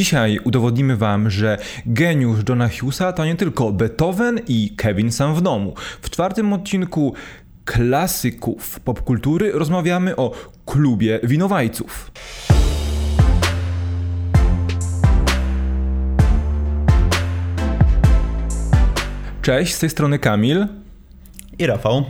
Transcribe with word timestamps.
Dzisiaj 0.00 0.38
udowodnimy 0.44 0.96
Wam, 0.96 1.30
że 1.30 1.58
geniusz 1.86 2.38
Johna 2.48 2.68
Hughesa 2.68 3.12
to 3.12 3.24
nie 3.24 3.34
tylko 3.34 3.72
Beethoven 3.72 4.40
i 4.48 4.74
Kevin 4.76 5.12
sam 5.12 5.34
w 5.34 5.40
domu. 5.42 5.74
W 6.02 6.10
czwartym 6.10 6.52
odcinku 6.52 7.14
klasyków 7.64 8.80
popkultury 8.80 9.52
rozmawiamy 9.52 10.16
o 10.16 10.32
klubie 10.66 11.20
winowajców. 11.22 12.10
Cześć, 19.42 19.74
z 19.74 19.78
tej 19.78 19.90
strony 19.90 20.18
Kamil. 20.18 20.79
I 21.60 21.66
Rafał. 21.66 22.04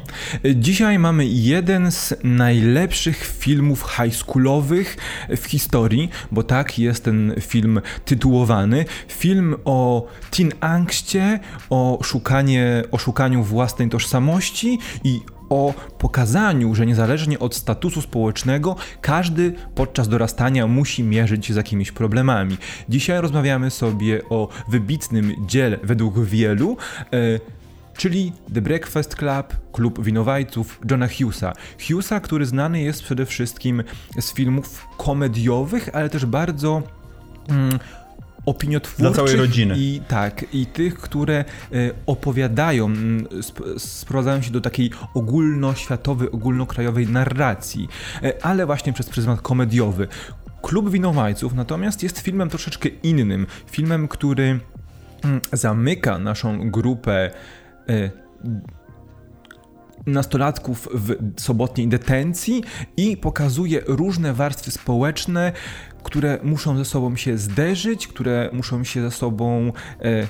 Dzisiaj 0.55 0.99
mamy 0.99 1.27
jeden 1.27 1.93
z 1.93 2.15
najlepszych 2.25 3.25
filmów 3.39 3.87
high 3.97 4.15
schoolowych 4.15 4.97
w 5.37 5.45
historii, 5.45 6.11
bo 6.33 6.43
tak 6.43 6.79
jest 6.79 7.05
ten 7.05 7.35
film 7.41 7.81
tytułowany. 8.05 8.85
Film 9.09 9.57
o 9.65 10.07
teen 10.31 10.53
angście, 10.61 11.41
o, 11.71 11.99
szukanie, 12.03 12.83
o 12.91 12.99
szukaniu 12.99 13.43
własnej 13.43 13.89
tożsamości 13.89 14.79
i 15.05 15.21
o 15.49 15.75
pokazaniu, 15.99 16.75
że 16.75 16.87
niezależnie 16.87 17.39
od 17.39 17.55
statusu 17.55 18.03
społecznego, 18.03 18.77
każdy 19.01 19.53
podczas 19.75 20.09
dorastania 20.09 20.67
musi 20.67 21.05
mierzyć 21.05 21.47
się 21.47 21.55
z 21.55 21.57
jakimiś 21.57 21.93
problemami. 21.93 22.57
Dzisiaj 22.89 23.21
rozmawiamy 23.21 23.71
sobie 23.71 24.21
o 24.29 24.49
wybitnym 24.69 25.33
dziele 25.47 25.79
według 25.83 26.25
wielu. 26.25 26.77
E, 27.13 27.60
czyli 28.01 28.33
The 28.55 28.61
Breakfast 28.61 29.17
Club, 29.17 29.57
klub 29.73 30.05
winowajców 30.05 30.81
Johna 30.91 31.09
Hughesa. 31.09 31.53
Hughesa, 31.89 32.21
który 32.21 32.47
znany 32.47 32.83
jest 32.83 33.03
przede 33.03 33.27
wszystkim 33.27 33.83
z 34.21 34.33
filmów 34.33 34.87
komediowych, 34.97 35.89
ale 35.93 36.09
też 36.09 36.27
bardzo 36.27 36.83
mm, 37.49 37.79
opiniotwórczych. 38.47 39.03
Dla 39.03 39.13
całej 39.13 39.37
rodziny. 39.37 39.75
I 39.79 40.01
tak, 40.09 40.45
i 40.53 40.67
tych, 40.67 40.95
które 40.95 41.35
e, 41.39 41.45
opowiadają, 42.07 42.91
sp 43.49 43.59
sprowadzają 43.79 44.43
się 44.43 44.51
do 44.51 44.61
takiej 44.61 44.91
ogólnoświatowej, 45.15 46.31
ogólnokrajowej 46.31 47.09
narracji, 47.09 47.89
e, 48.23 48.45
ale 48.45 48.67
właśnie 48.67 48.93
przez 48.93 49.11
pryzmat 49.11 49.41
komediowy. 49.41 50.09
Klub 50.63 50.91
Winowajców 50.91 51.55
natomiast 51.55 52.03
jest 52.03 52.19
filmem 52.19 52.49
troszeczkę 52.49 52.89
innym. 52.89 53.47
Filmem, 53.71 54.09
który 54.09 54.61
mm, 55.25 55.41
zamyka 55.53 56.19
naszą 56.19 56.71
grupę 56.71 57.31
nastolatków 60.07 60.89
w 60.93 61.17
sobotniej 61.41 61.89
detencji 61.89 62.65
i 62.97 63.17
pokazuje 63.17 63.83
różne 63.87 64.35
warstwy 64.35 64.71
społeczne, 64.71 65.53
które 66.03 66.39
muszą 66.43 66.77
ze 66.77 66.85
sobą 66.85 67.17
się 67.17 67.39
zderzyć, 67.39 68.09
które 68.09 68.51
muszą 68.53 68.85
się 68.85 69.03
ze 69.03 69.11
sobą 69.11 69.73
e, 70.01 70.27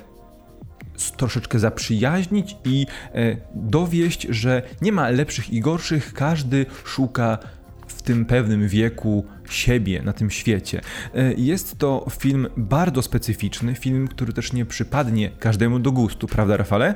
troszeczkę 1.16 1.58
zaprzyjaźnić 1.58 2.56
i 2.64 2.86
e, 3.14 3.36
dowieść, 3.54 4.26
że 4.30 4.62
nie 4.82 4.92
ma 4.92 5.08
lepszych 5.08 5.50
i 5.50 5.60
gorszych, 5.60 6.12
każdy 6.12 6.66
szuka 6.84 7.38
w 7.86 8.02
tym 8.02 8.24
pewnym 8.24 8.68
wieku 8.68 9.24
siebie 9.50 10.02
na 10.02 10.12
tym 10.12 10.30
świecie. 10.30 10.80
Jest 11.36 11.78
to 11.78 12.06
film 12.10 12.48
bardzo 12.56 13.02
specyficzny, 13.02 13.74
film, 13.74 14.08
który 14.08 14.32
też 14.32 14.52
nie 14.52 14.64
przypadnie 14.64 15.30
każdemu 15.30 15.78
do 15.78 15.92
gustu, 15.92 16.26
prawda 16.26 16.56
Rafale? 16.56 16.94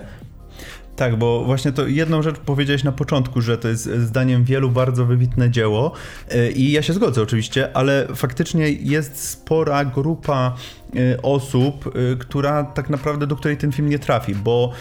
Tak, 0.96 1.16
bo 1.16 1.44
właśnie 1.44 1.72
to 1.72 1.86
jedną 1.86 2.22
rzecz 2.22 2.38
powiedziałeś 2.38 2.84
na 2.84 2.92
początku, 2.92 3.40
że 3.40 3.58
to 3.58 3.68
jest 3.68 3.84
zdaniem 3.84 4.44
wielu 4.44 4.70
bardzo 4.70 5.06
wybitne 5.06 5.50
dzieło. 5.50 5.92
E, 6.30 6.50
i 6.50 6.72
ja 6.72 6.82
się 6.82 6.92
zgodzę 6.92 7.22
oczywiście, 7.22 7.76
ale 7.76 8.06
faktycznie 8.14 8.70
jest 8.70 9.28
spora 9.30 9.84
grupa 9.84 10.54
e, 10.96 11.22
osób, 11.22 11.86
e, 11.86 12.16
która 12.16 12.64
tak 12.64 12.90
naprawdę 12.90 13.26
do 13.26 13.36
której 13.36 13.56
ten 13.56 13.72
film 13.72 13.88
nie 13.88 13.98
trafi, 13.98 14.34
bo 14.34 14.72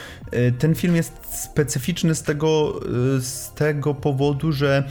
ten 0.59 0.75
film 0.75 0.95
jest 0.95 1.14
specyficzny 1.31 2.16
z 2.16 2.23
tego, 2.23 2.80
z 3.19 3.53
tego 3.53 3.94
powodu, 3.94 4.52
że 4.52 4.84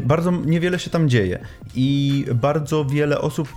bardzo 0.00 0.30
niewiele 0.30 0.78
się 0.78 0.90
tam 0.90 1.08
dzieje 1.08 1.38
i 1.74 2.24
bardzo 2.34 2.84
wiele 2.84 3.20
osób, 3.20 3.48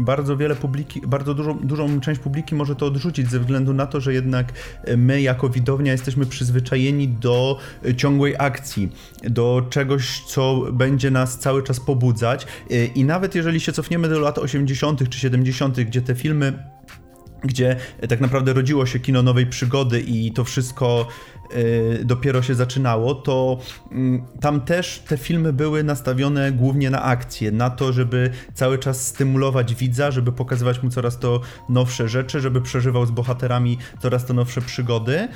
bardzo 0.00 0.36
wiele 0.36 0.56
publiki, 0.56 1.00
bardzo 1.06 1.34
dużą, 1.34 1.58
dużą 1.58 2.00
część 2.00 2.20
publiki 2.20 2.54
może 2.54 2.76
to 2.76 2.86
odrzucić 2.86 3.30
ze 3.30 3.40
względu 3.40 3.74
na 3.74 3.86
to, 3.86 4.00
że 4.00 4.14
jednak 4.14 4.52
my 4.96 5.22
jako 5.22 5.48
widownia 5.48 5.92
jesteśmy 5.92 6.26
przyzwyczajeni 6.26 7.08
do 7.08 7.58
ciągłej 7.96 8.34
akcji, 8.38 8.92
do 9.24 9.66
czegoś, 9.70 10.22
co 10.26 10.66
będzie 10.72 11.10
nas 11.10 11.38
cały 11.38 11.62
czas 11.62 11.80
pobudzać 11.80 12.46
i 12.94 13.04
nawet 13.04 13.34
jeżeli 13.34 13.60
się 13.60 13.72
cofniemy 13.72 14.08
do 14.08 14.20
lat 14.20 14.38
80. 14.38 15.08
czy 15.08 15.18
70., 15.18 15.80
gdzie 15.80 16.02
te 16.02 16.14
filmy 16.14 16.52
gdzie 17.44 17.76
tak 18.08 18.20
naprawdę 18.20 18.52
rodziło 18.52 18.86
się 18.86 19.00
kino 19.00 19.22
nowej 19.22 19.46
przygody 19.46 20.00
i 20.00 20.32
to 20.32 20.44
wszystko 20.44 21.08
y, 21.56 22.00
dopiero 22.04 22.42
się 22.42 22.54
zaczynało, 22.54 23.14
to 23.14 23.58
mm, 23.92 24.22
tam 24.40 24.60
też 24.60 25.02
te 25.08 25.16
filmy 25.16 25.52
były 25.52 25.84
nastawione 25.84 26.52
głównie 26.52 26.90
na 26.90 27.02
akcję, 27.02 27.52
na 27.52 27.70
to, 27.70 27.92
żeby 27.92 28.30
cały 28.54 28.78
czas 28.78 29.06
stymulować 29.06 29.74
widza, 29.74 30.10
żeby 30.10 30.32
pokazywać 30.32 30.82
mu 30.82 30.90
coraz 30.90 31.18
to 31.18 31.40
nowsze 31.68 32.08
rzeczy, 32.08 32.40
żeby 32.40 32.60
przeżywał 32.60 33.06
z 33.06 33.10
bohaterami 33.10 33.78
coraz 34.02 34.26
to 34.26 34.34
nowsze 34.34 34.60
przygody 34.60 35.28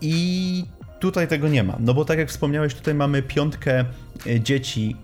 i 0.00 0.64
tutaj 1.00 1.28
tego 1.28 1.48
nie 1.48 1.64
ma. 1.64 1.76
No 1.80 1.94
bo 1.94 2.04
tak 2.04 2.18
jak 2.18 2.28
wspomniałeś, 2.28 2.74
tutaj 2.74 2.94
mamy 2.94 3.22
piątkę 3.22 3.84
y, 4.26 4.40
dzieci, 4.40 4.96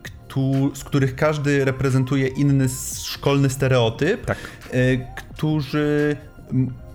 z 0.74 0.84
których 0.84 1.16
każdy 1.16 1.64
reprezentuje 1.64 2.26
inny 2.26 2.66
szkolny 3.04 3.50
stereotyp, 3.50 4.24
tak. 4.24 4.38
Y, 4.74 5.06
którzy 5.16 6.16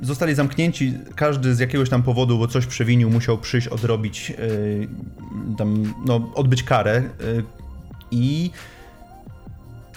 zostali 0.02 0.36
zamknięci, 0.36 0.94
każdy 1.16 1.56
z 1.56 1.60
jakiegoś 1.60 1.90
tam 1.90 2.04
powodu, 2.04 2.38
bo 2.38 2.48
coś 2.48 2.66
przewinił, 2.66 3.10
musiał 3.10 3.38
przyjść, 3.38 3.68
odrobić, 3.68 4.30
yy, 4.30 4.88
tam, 5.58 5.94
no, 6.06 6.32
odbyć 6.36 6.64
karę 6.64 7.04
yy, 7.20 7.44
i 8.12 8.52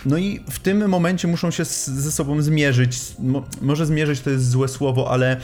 no 0.07 0.19
i 0.19 0.41
w 0.51 0.59
tym 0.59 0.89
momencie 0.89 1.29
muszą 1.29 1.51
się 1.51 1.65
z, 1.65 1.87
ze 1.87 2.13
sobą 2.13 2.43
zmierzyć. 2.43 2.99
Mo, 3.19 3.45
może 3.63 3.87
zmierzyć 3.87 4.21
to 4.21 4.31
jest 4.31 4.51
złe 4.51 4.69
słowo, 4.69 5.11
ale 5.11 5.37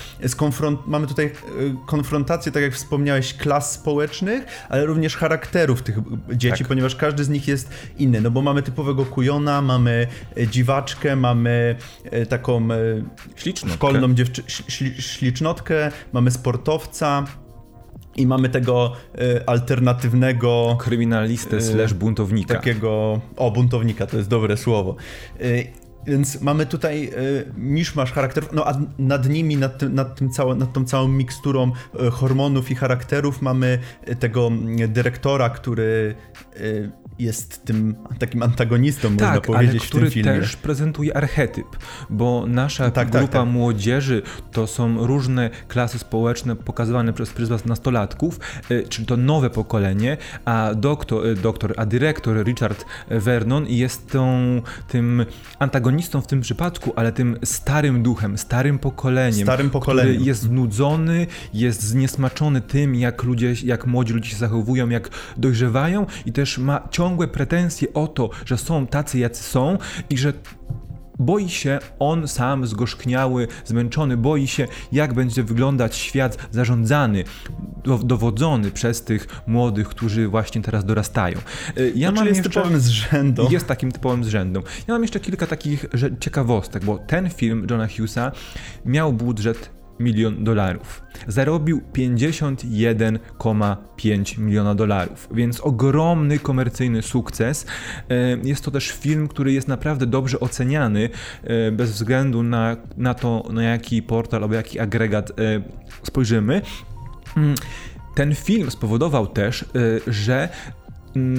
mamy 0.87 1.07
tutaj 1.07 1.27
e, 1.27 1.31
konfrontację, 1.87 2.53
tak 2.53 2.63
jak 2.63 2.75
wspomniałeś, 2.75 3.35
klas 3.35 3.73
społecznych, 3.73 4.67
ale 4.69 4.87
również 4.87 5.17
charakterów 5.17 5.83
tych 5.83 5.99
dzieci, 6.33 6.59
tak. 6.59 6.69
ponieważ 6.69 6.97
każdy 6.97 7.25
z 7.25 7.29
nich 7.29 7.49
jest 7.49 7.71
inny. 7.99 8.21
No 8.21 8.31
bo 8.31 8.43
mamy 8.43 8.63
typowego 8.63 9.05
kujona, 9.05 9.63
mamy 9.63 10.07
e, 10.37 10.47
dziwaczkę, 10.47 11.17
mamy 11.17 11.77
e, 12.05 12.27
taką 12.27 12.69
ślicznotkę. 13.37 13.77
szkolną 13.77 14.15
dziewczy- 14.15 14.45
ślicznotkę, 14.99 15.91
mamy 16.13 16.31
sportowca 16.31 17.25
i 18.17 18.27
mamy 18.27 18.49
tego 18.49 18.93
y, 19.21 19.47
alternatywnego. 19.47 20.77
Kryminalistę 20.81 21.57
y, 21.57 21.63
slash 21.63 21.95
buntownika. 21.95 22.55
Takiego. 22.55 23.21
O, 23.37 23.51
buntownika 23.51 24.07
to 24.07 24.17
jest 24.17 24.29
dobre 24.29 24.57
słowo. 24.57 24.97
Y, 25.41 25.67
więc 26.07 26.41
mamy 26.41 26.67
tutaj 26.67 27.11
y, 27.19 27.53
miszmasz 27.57 28.13
charakterów, 28.13 28.53
no 28.53 28.69
a 28.69 28.79
nad 28.99 29.29
nimi, 29.29 29.57
nad, 29.57 29.79
tym, 29.79 29.95
nad, 29.95 30.19
tym 30.19 30.31
całą, 30.31 30.55
nad 30.55 30.73
tą 30.73 30.85
całą 30.85 31.09
miksturą 31.09 31.73
y, 32.07 32.11
hormonów 32.11 32.71
i 32.71 32.75
charakterów 32.75 33.43
mamy 33.43 33.79
tego 34.19 34.47
mm, 34.47 34.93
dyrektora, 34.93 35.51
który 35.51 36.15
y, 36.57 36.91
jest 37.19 37.65
tym 37.65 37.95
takim 38.19 38.43
antagonistą, 38.43 39.17
tak, 39.17 39.27
można 39.27 39.41
powiedzieć, 39.41 39.83
ale 39.83 39.89
który 39.89 40.11
w 40.11 40.15
tym 40.15 40.23
filmie. 40.23 40.41
też 40.41 40.57
prezentuje 40.57 41.17
archetyp, 41.17 41.67
bo 42.11 42.45
nasza 42.49 42.85
tak, 42.85 42.95
tak 42.95 43.11
grupa 43.11 43.39
tak, 43.39 43.49
młodzieży 43.49 44.23
to 44.53 44.67
są 44.67 45.07
różne 45.07 45.51
klasy 45.69 45.99
społeczne 45.99 46.57
pokazywane 46.57 47.13
przez 47.13 47.31
pryzmat 47.31 47.67
nastolatków, 47.67 48.41
y, 48.71 48.85
czyli 48.89 49.07
to 49.07 49.17
nowe 49.17 49.51
pokolenie, 49.51 50.17
a 50.45 50.75
doktor, 50.75 51.27
y, 51.27 51.35
doktor, 51.35 51.75
a 51.77 51.87
dyrektor 51.87 52.45
Richard 52.45 52.85
Vernon 53.11 53.67
jest 53.69 54.11
tą, 54.11 54.63
tym 54.89 55.27
antagonistą 55.59 56.21
w 56.21 56.27
tym 56.27 56.41
przypadku, 56.41 56.93
ale 56.97 57.13
tym 57.13 57.39
starym 57.45 58.03
duchem, 58.03 58.39
starym 58.39 58.79
pokoleniem, 58.79 59.47
starym 59.47 59.71
pokoleniem. 59.71 60.15
który 60.15 60.27
jest 60.27 60.43
znudzony, 60.43 61.27
jest 61.55 61.83
zniesmaczony 61.83 62.61
tym, 62.61 62.95
jak 62.95 63.23
ludzie, 63.23 63.55
jak 63.65 63.87
młodzi 63.87 64.13
ludzie 64.13 64.31
się 64.31 64.37
zachowują, 64.37 64.89
jak 64.89 65.09
dojrzewają 65.37 66.07
i 66.27 66.33
też 66.33 66.59
ma 66.59 66.89
ciągle 66.91 67.06
ciągłe 67.07 67.29
pretensje 67.29 67.93
o 67.93 68.09
to, 68.09 68.31
że 68.47 68.59
są 68.59 68.87
tacy, 68.87 69.19
jacy 69.19 69.43
są 69.43 69.79
i 70.11 70.19
że 70.19 70.33
Boi 71.19 71.49
się 71.49 71.79
on 71.99 72.29
sam, 72.29 72.67
zgorzkniały, 72.67 73.49
zmęczony, 73.65 74.17
boi 74.17 74.47
się, 74.47 74.69
jak 74.93 75.15
będzie 75.15 75.43
wyglądać 75.43 75.97
świat 75.97 76.49
zarządzany, 76.51 77.25
dowodzony 78.05 78.71
przez 78.71 79.03
tych 79.03 79.43
młodych, 79.47 79.89
którzy 79.89 80.29
właśnie 80.29 80.63
teraz 80.63 80.85
dorastają. 80.85 81.39
Y, 81.79 81.93
ja 81.97 82.11
no, 82.11 82.17
mam 82.17 82.27
jest 82.27 82.39
jeszcze, 82.39 82.51
typowym 82.51 82.81
zrzędą. 82.81 83.49
Jest 83.51 83.67
takim 83.67 83.93
typowym 83.93 84.25
zrzędą. 84.25 84.63
Ja 84.89 84.95
mam 84.95 85.03
jeszcze 85.03 85.21
kilka 85.21 85.47
takich 85.47 85.87
ciekawostek, 86.21 86.85
bo 86.85 86.99
ten 86.99 87.31
film 87.31 87.67
Johna 87.71 87.89
Hughesa 87.89 88.33
miał 88.85 89.13
budżet 89.13 89.71
milion 90.01 90.45
dolarów. 90.45 91.03
Zarobił 91.27 91.83
51,5 91.95 94.39
miliona 94.39 94.75
dolarów, 94.75 95.29
więc 95.35 95.61
ogromny 95.61 96.39
komercyjny 96.39 97.03
sukces. 97.03 97.67
E, 98.11 98.37
jest 98.43 98.65
to 98.65 98.71
też 98.71 98.91
film, 98.91 99.29
który 99.29 99.53
jest 99.53 99.69
naprawdę 99.69 100.07
dobrze 100.07 100.41
oceniany, 100.41 101.09
e, 101.45 101.73
bez 101.73 101.91
względu 101.91 102.43
na, 102.43 102.77
na 102.97 103.15
to, 103.15 103.49
na 103.53 103.63
jaki 103.63 104.03
portal 104.03 104.43
albo 104.43 104.55
jaki 104.55 104.79
agregat 104.79 105.31
e, 105.31 105.35
spojrzymy. 106.03 106.63
Mm, 107.37 107.55
ten 108.15 108.35
film 108.35 108.71
spowodował 108.71 109.27
też, 109.27 109.65
że 110.07 110.49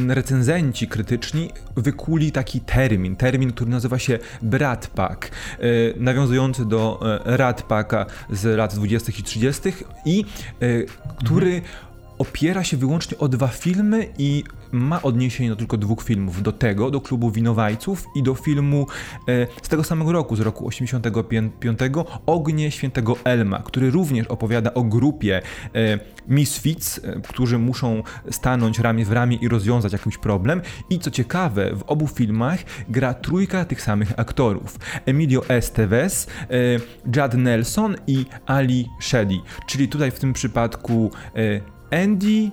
recenzenci 0.08 0.88
krytyczni 0.88 1.52
wykuli 1.76 2.32
taki 2.32 2.62
termin, 2.62 3.16
termin, 3.16 3.54
który 3.54 3.72
nazywa 3.72 4.00
się 4.00 4.20
Brat 4.42 4.88
Pack, 4.88 5.26
e, 5.26 5.30
nawiązujący 5.98 6.66
do 6.66 7.00
e, 7.26 7.38
Rat 7.38 7.62
Packa 7.62 8.06
z 8.32 8.58
lat 8.58 8.76
20. 8.76 9.12
i 9.20 9.24
30. 9.24 9.62
i 10.06 10.26
e, 10.62 10.84
który 11.18 11.56
mhm. 11.56 11.74
opiera 12.18 12.64
się 12.64 12.78
wyłącznie 12.78 13.18
o 13.18 13.28
dwa 13.28 13.48
filmy 13.48 14.08
i 14.18 14.44
ma 14.72 15.02
odniesienie 15.02 15.50
do 15.50 15.56
tylko 15.56 15.78
dwóch 15.78 16.04
filmów. 16.04 16.42
Do 16.42 16.52
tego, 16.52 16.92
do 16.92 17.02
klubu 17.02 17.32
winowajców 17.32 18.06
i 18.16 18.24
do 18.24 18.36
filmu 18.36 18.88
e, 19.28 19.48
z 19.62 19.70
tego 19.70 19.84
samego 19.84 20.12
roku, 20.12 20.36
z 20.36 20.40
roku 20.40 20.68
85, 20.68 21.80
Ognie 22.26 22.72
Świętego 22.72 23.18
Elma, 23.24 23.60
który 23.60 23.92
również 23.92 24.28
opowiada 24.28 24.74
o 24.74 24.84
grupie 24.84 25.42
e, 25.76 26.00
misfits, 26.28 27.00
e, 27.04 27.22
którzy 27.22 27.58
muszą 27.58 28.04
stanąć 28.32 28.80
ramię 28.80 29.06
w 29.06 29.12
ramię 29.12 29.38
i 29.42 29.48
rozwiązać 29.48 29.94
jakiś 29.94 30.18
problem. 30.18 30.62
I 30.90 31.00
co 31.00 31.12
ciekawe, 31.12 31.76
w 31.76 31.84
obu 31.84 32.08
filmach 32.08 32.60
gra 32.90 33.14
trójka 33.14 33.66
tych 33.66 33.82
samych 33.82 34.20
aktorów. 34.20 34.80
Emilio 35.06 35.50
Estevez, 35.50 36.28
e, 36.28 36.56
Judd 37.16 37.34
Nelson 37.34 37.96
i 38.08 38.26
Ali 38.46 38.90
Sheddy. 39.00 39.38
Czyli 39.68 39.88
tutaj 39.88 40.12
w 40.12 40.20
tym 40.20 40.34
przypadku 40.34 41.12
e, 41.92 42.04
Andy 42.04 42.52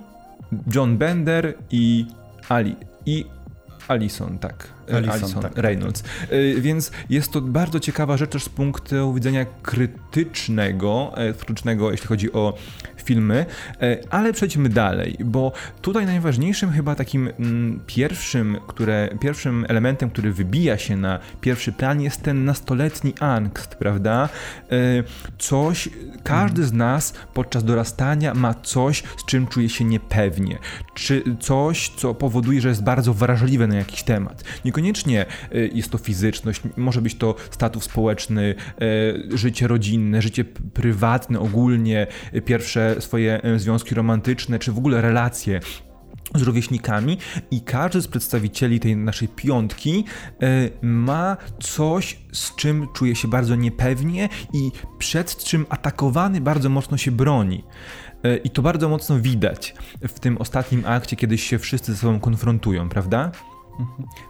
John 0.67 0.99
Bender 0.99 1.55
i 1.71 2.07
Ali. 2.49 2.77
I 3.05 3.27
Alison, 3.89 4.39
tak. 4.39 4.69
E, 4.89 4.97
Alison, 4.97 5.13
Alison 5.13 5.43
tak, 5.43 5.59
Reynolds. 5.59 6.03
Tak, 6.03 6.21
tak. 6.21 6.61
Więc 6.61 6.91
jest 7.11 7.33
to 7.33 7.41
bardzo 7.41 7.81
ciekawa 7.81 8.17
rzecz 8.17 8.31
też 8.31 8.45
z 8.45 8.49
punktu 8.49 9.15
widzenia 9.15 9.47
krytycznego, 9.63 11.13
e, 11.17 11.33
krytycznego 11.33 11.91
jeśli 11.91 12.07
chodzi 12.07 12.33
o 12.33 12.55
filmy, 13.05 13.47
e, 13.81 13.99
ale 14.11 14.33
przejdźmy 14.33 14.69
dalej, 14.69 15.17
bo 15.25 15.53
tutaj 15.83 16.07
najważniejszym 16.07 16.71
chyba 16.71 16.95
takim 16.95 17.29
mm, 17.39 17.81
pierwszym, 17.87 18.59
które, 18.67 19.09
pierwszym 19.21 19.67
elementem, 19.69 20.11
który 20.11 20.33
wybija 20.33 20.79
się 20.79 20.97
na 20.97 21.19
pierwszy 21.41 21.73
plan 21.73 22.01
jest 22.01 22.23
ten 22.23 22.45
nastoletni 22.45 23.15
angst, 23.21 23.75
prawda? 23.75 24.29
Coś, 25.39 25.89
każdy 26.23 26.65
z 26.65 26.73
nas 26.73 27.15
podczas 27.35 27.65
dorastania 27.65 28.35
ma 28.35 28.55
coś, 28.55 29.03
z 29.17 29.25
czym 29.25 29.47
czuje 29.47 29.69
się 29.69 29.85
niepewnie, 29.85 30.59
czy 30.95 31.23
coś, 31.41 31.89
co 31.89 32.15
powoduje, 32.15 32.61
że 32.61 32.69
jest 32.69 32.83
bardzo 32.83 33.15
wrażliwe 33.15 33.67
na 33.67 33.77
jakiś 33.77 34.03
temat. 34.03 34.45
Niekoniecznie 34.75 35.27
y, 35.55 35.71
jest 35.75 35.91
to 35.91 35.99
fizyczność, 35.99 36.63
może 36.77 37.03
być 37.03 37.15
to 37.15 37.35
status 37.51 37.85
społeczny, 37.85 38.55
y, 39.33 39.39
życie 39.39 39.69
rodzinne, 39.69 40.23
życie 40.23 40.45
prywatne 40.45 41.41
ogólnie, 41.41 42.07
y, 42.35 42.43
pierwsze 42.43 42.97
swoje 43.01 43.41
związki 43.57 43.95
romantyczne, 43.95 44.59
czy 44.59 44.73
w 44.73 44.79
ogóle 44.79 45.01
relacje 45.01 45.61
z 46.35 46.43
rówieśnikami 46.43 47.19
i 47.51 47.61
każdy 47.61 48.03
z 48.03 48.09
przedstawicieli 48.09 48.81
tej 48.81 48.97
naszej 48.97 49.29
piątki 49.29 50.05
ma 50.83 51.37
coś, 51.61 52.19
z 52.33 52.57
czym 52.57 52.87
czuje 52.95 53.17
się 53.17 53.29
bardzo 53.29 53.57
niepewnie 53.57 54.29
i 54.53 54.71
przed 54.99 55.37
czym 55.37 55.67
atakowany 55.69 56.41
bardzo 56.41 56.69
mocno 56.69 56.97
się 56.97 57.11
broni. 57.11 57.65
I 58.45 58.51
to 58.51 58.63
bardzo 58.63 58.89
mocno 58.89 59.21
widać 59.21 59.75
w 60.09 60.21
tym 60.21 60.39
ostatnim 60.39 60.83
akcie, 60.87 61.17
kiedy 61.17 61.39
się 61.39 61.59
wszyscy 61.59 61.93
ze 61.93 61.99
sobą 61.99 62.21
konfrontują, 62.21 62.89
prawda? 62.89 63.33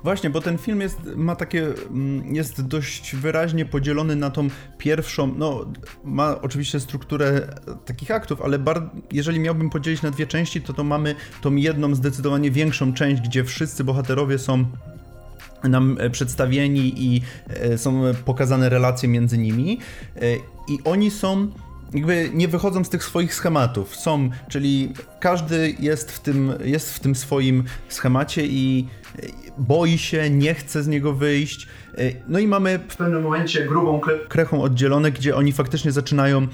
Właśnie, 0.02 0.30
bo 0.30 0.40
ten 0.40 0.58
film 0.58 0.80
jest, 0.80 1.00
ma 1.16 1.36
takie, 1.36 1.66
mm, 1.66 2.34
jest 2.34 2.66
dość 2.66 3.16
wyraźnie 3.16 3.64
podzielony 3.64 4.16
na 4.16 4.30
tą 4.30 4.48
pierwszą, 4.78 5.34
no 5.36 5.64
ma 6.04 6.40
oczywiście 6.42 6.80
strukturę 6.80 7.54
takich 7.84 8.10
aktów, 8.10 8.42
ale 8.42 8.58
bar, 8.58 8.90
jeżeli 9.12 9.40
miałbym 9.40 9.70
podzielić 9.70 10.02
na 10.02 10.10
dwie 10.10 10.26
części, 10.26 10.60
to 10.60 10.72
to 10.72 10.84
mamy 10.84 11.14
tą 11.40 11.54
jedną 11.54 11.94
zdecydowanie 11.94 12.50
większą 12.50 12.92
część, 12.92 13.22
gdzie 13.22 13.44
wszyscy 13.44 13.84
bohaterowie 13.84 14.38
są 14.38 14.64
nam 15.68 15.96
e, 16.00 16.10
przedstawieni 16.10 16.92
i 16.96 17.22
e, 17.48 17.78
są 17.78 18.02
pokazane 18.24 18.68
relacje 18.68 19.08
między 19.08 19.38
nimi 19.38 19.78
e, 20.16 20.20
i 20.68 20.78
oni 20.84 21.10
są 21.10 21.48
jakby 21.94 22.30
nie 22.34 22.48
wychodzą 22.48 22.84
z 22.84 22.88
tych 22.88 23.04
swoich 23.04 23.34
schematów. 23.34 23.96
Są, 23.96 24.30
czyli 24.48 24.92
każdy 25.20 25.74
jest 25.80 26.12
w 26.12 26.20
tym, 26.20 26.52
jest 26.64 26.94
w 26.94 27.00
tym 27.00 27.14
swoim 27.14 27.64
schemacie 27.88 28.46
i 28.46 28.88
boi 29.58 29.98
się, 29.98 30.30
nie 30.30 30.54
chce 30.54 30.82
z 30.82 30.88
niego 30.88 31.12
wyjść. 31.12 31.68
No 32.28 32.38
i 32.38 32.46
mamy 32.46 32.78
w 32.88 32.96
pewnym 32.96 33.22
momencie 33.22 33.66
grubą 33.66 34.00
krechą 34.28 34.62
oddzielone, 34.62 35.12
gdzie 35.12 35.36
oni 35.36 35.52
faktycznie 35.52 35.92
zaczynają 35.92 36.42
e, 36.42 36.46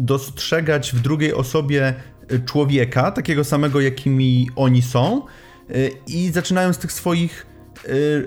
dostrzegać 0.00 0.92
w 0.92 1.00
drugiej 1.00 1.34
osobie 1.34 1.94
e, 2.28 2.38
człowieka, 2.38 3.10
takiego 3.10 3.44
samego, 3.44 3.80
jakimi 3.80 4.48
oni 4.56 4.82
są, 4.82 5.22
e, 5.22 5.72
i 6.06 6.30
zaczynają 6.30 6.72
z 6.72 6.78
tych 6.78 6.92
swoich 6.92 7.46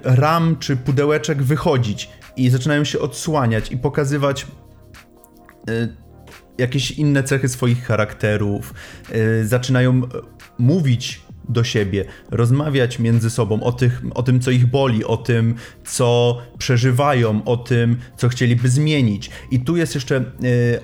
ram 0.04 0.56
czy 0.60 0.78
pudełeczek 0.78 1.44
wychodzić 1.44 2.10
i 2.38 2.50
zaczynają 2.50 2.84
się 2.84 3.00
odsłaniać 3.00 3.72
i 3.72 3.78
pokazywać 3.78 4.48
jakieś 6.58 6.92
inne 6.92 7.24
cechy 7.24 7.50
swoich 7.50 7.84
charakterów, 7.84 8.74
zaczynają 9.44 10.02
mówić 10.60 11.22
do 11.50 11.64
siebie, 11.64 12.06
rozmawiać 12.32 13.00
między 13.00 13.30
sobą 13.30 13.64
o, 13.64 13.72
tych, 13.72 14.02
o 14.14 14.24
tym, 14.24 14.40
co 14.40 14.52
ich 14.52 14.66
boli, 14.66 15.06
o 15.06 15.18
tym, 15.18 15.56
co 15.86 16.38
przeżywają, 16.58 17.44
o 17.44 17.58
tym, 17.58 17.98
co 18.18 18.30
chcieliby 18.30 18.70
zmienić. 18.70 19.30
I 19.52 19.60
tu 19.60 19.78
jest 19.78 19.96
jeszcze 19.96 20.18
y, 20.18 20.24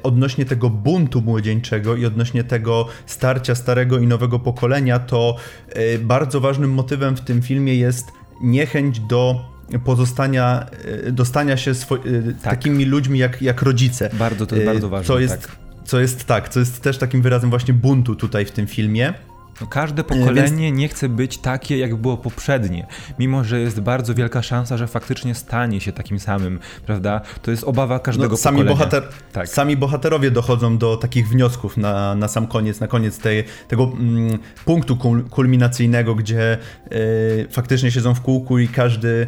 odnośnie 0.03 0.45
tego 0.45 0.69
buntu 0.69 1.21
młodzieńczego 1.21 1.95
i 1.95 2.05
odnośnie 2.05 2.43
tego 2.43 2.87
starcia 3.05 3.55
starego 3.55 3.99
i 3.99 4.07
nowego 4.07 4.39
pokolenia, 4.39 4.99
to 4.99 5.35
y, 5.77 5.99
bardzo 5.99 6.39
ważnym 6.39 6.71
motywem 6.71 7.15
w 7.15 7.21
tym 7.21 7.41
filmie 7.41 7.75
jest 7.75 8.07
niechęć 8.41 8.99
do 8.99 9.49
pozostania, 9.86 10.66
y, 11.07 11.12
dostania 11.12 11.57
się 11.57 11.71
tak. 11.75 12.42
takimi 12.44 12.86
ludźmi 12.86 13.19
jak, 13.19 13.42
jak 13.42 13.62
rodzice. 13.62 14.10
Bardzo, 14.13 14.45
to 14.45 14.56
jest 14.56 14.68
bardzo 14.68 14.89
ważne. 14.89 15.07
Co 15.07 15.19
jest, 15.19 15.42
tak. 15.42 15.57
co 15.83 16.00
jest 16.00 16.25
tak, 16.25 16.50
co 16.50 16.60
jest 16.60 16.81
też 16.81 16.98
takim 16.98 17.21
wyrazem 17.21 17.50
właśnie 17.50 17.74
buntu 17.74 18.16
tutaj 18.16 18.45
w 18.45 18.51
tym 18.51 18.68
filmie. 18.68 19.13
No 19.62 19.68
każde 19.68 20.04
pokolenie 20.04 20.57
Więc... 20.57 20.77
nie 20.77 20.88
chce 20.88 21.10
być 21.10 21.38
takie, 21.38 21.77
jak 21.77 21.95
było 21.95 22.18
poprzednie, 22.18 22.88
mimo 23.19 23.44
że 23.44 23.60
jest 23.60 23.80
bardzo 23.80 24.16
wielka 24.16 24.42
szansa, 24.42 24.77
że 24.77 24.88
faktycznie 24.88 25.36
stanie 25.36 25.81
się 25.81 25.92
takim 25.92 26.19
samym, 26.19 26.60
prawda? 26.86 27.22
To 27.42 27.51
jest 27.51 27.63
obawa 27.63 28.00
każdego 28.00 28.30
no, 28.30 28.38
sami 28.38 28.57
pokolenia. 28.57 28.77
Bohater... 28.77 29.04
Tak. 29.31 29.50
Sami 29.50 29.77
bohaterowie 29.77 30.32
dochodzą 30.32 30.77
do 30.77 30.98
takich 30.98 31.29
wniosków 31.29 31.77
na, 31.77 32.15
na 32.15 32.27
sam 32.27 32.48
koniec, 32.48 32.79
na 32.79 32.88
koniec 32.88 33.17
tej, 33.17 33.43
tego 33.67 33.84
mm, 33.84 34.39
punktu 34.65 34.98
kulminacyjnego, 35.29 36.15
gdzie 36.15 36.58
y, 36.91 37.48
faktycznie 37.51 37.91
siedzą 37.91 38.15
w 38.15 38.22
kółku 38.22 38.60
i 38.60 38.67
każdy 38.67 39.27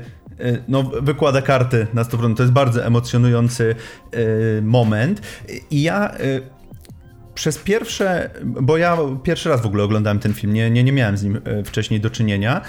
no, 0.67 0.83
wykłada 0.83 1.41
karty 1.41 1.88
na 1.93 2.03
100%. 2.03 2.36
To 2.36 2.43
jest 2.43 2.53
bardzo 2.53 2.86
emocjonujący 2.86 3.75
y, 4.13 4.62
moment. 4.62 5.21
I 5.71 5.81
ja 5.81 6.12
przez 7.36 7.57
pierwsze, 7.57 8.29
bo 8.43 8.77
ja 8.77 8.98
pierwszy 9.24 9.50
raz 9.50 9.62
w 9.62 9.65
ogóle 9.65 9.83
oglądałem 9.83 10.19
ten 10.19 10.33
film, 10.33 10.53
nie, 10.53 10.69
nie, 10.69 10.83
nie 10.83 10.91
miałem 10.91 11.17
z 11.17 11.24
nim 11.24 11.41
wcześniej 11.65 12.00
do 12.00 12.10
czynienia. 12.10 12.62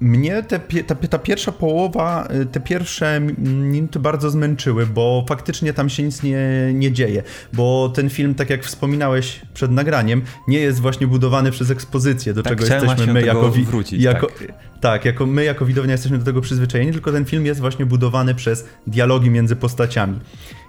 Mnie 0.00 0.42
te, 0.42 0.58
ta, 0.82 0.94
ta, 0.94 1.18
pierwsza 1.18 1.52
połowa, 1.52 2.26
e, 2.28 2.46
te 2.46 2.60
pierwsze 2.60 3.20
minuty 3.38 3.98
bardzo 3.98 4.30
zmęczyły, 4.30 4.86
bo 4.86 5.24
faktycznie 5.28 5.72
tam 5.72 5.88
się 5.88 6.02
nic 6.02 6.22
nie, 6.22 6.70
nie 6.74 6.92
dzieje. 6.92 7.22
Bo 7.52 7.92
ten 7.94 8.10
film, 8.10 8.34
tak 8.34 8.50
jak 8.50 8.64
wspominałeś 8.64 9.40
przed 9.54 9.70
nagraniem, 9.70 10.22
nie 10.48 10.58
jest 10.58 10.80
właśnie 10.80 11.06
budowany 11.06 11.50
przez 11.50 11.70
ekspozycję, 11.70 12.34
do 12.34 12.42
tak, 12.42 12.52
czego 12.52 12.74
jesteśmy 12.74 13.12
my 13.12 13.22
jako, 13.22 13.50
wrócić, 13.50 14.02
jako 14.02 14.26
tak. 14.26 14.52
tak, 14.80 15.04
jako 15.04 15.26
my 15.26 15.44
jako 15.44 15.66
widownia 15.66 15.92
jesteśmy 15.92 16.18
do 16.18 16.24
tego 16.24 16.40
przyzwyczajeni, 16.40 16.92
tylko 16.92 17.12
ten 17.12 17.24
film 17.24 17.46
jest 17.46 17.60
właśnie 17.60 17.86
budowany 17.86 18.34
przez 18.34 18.66
dialogi 18.86 19.30
między 19.30 19.56
postaciami. 19.56 20.20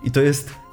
I 0.04 0.12
to 0.12 0.22
jest 0.22 0.67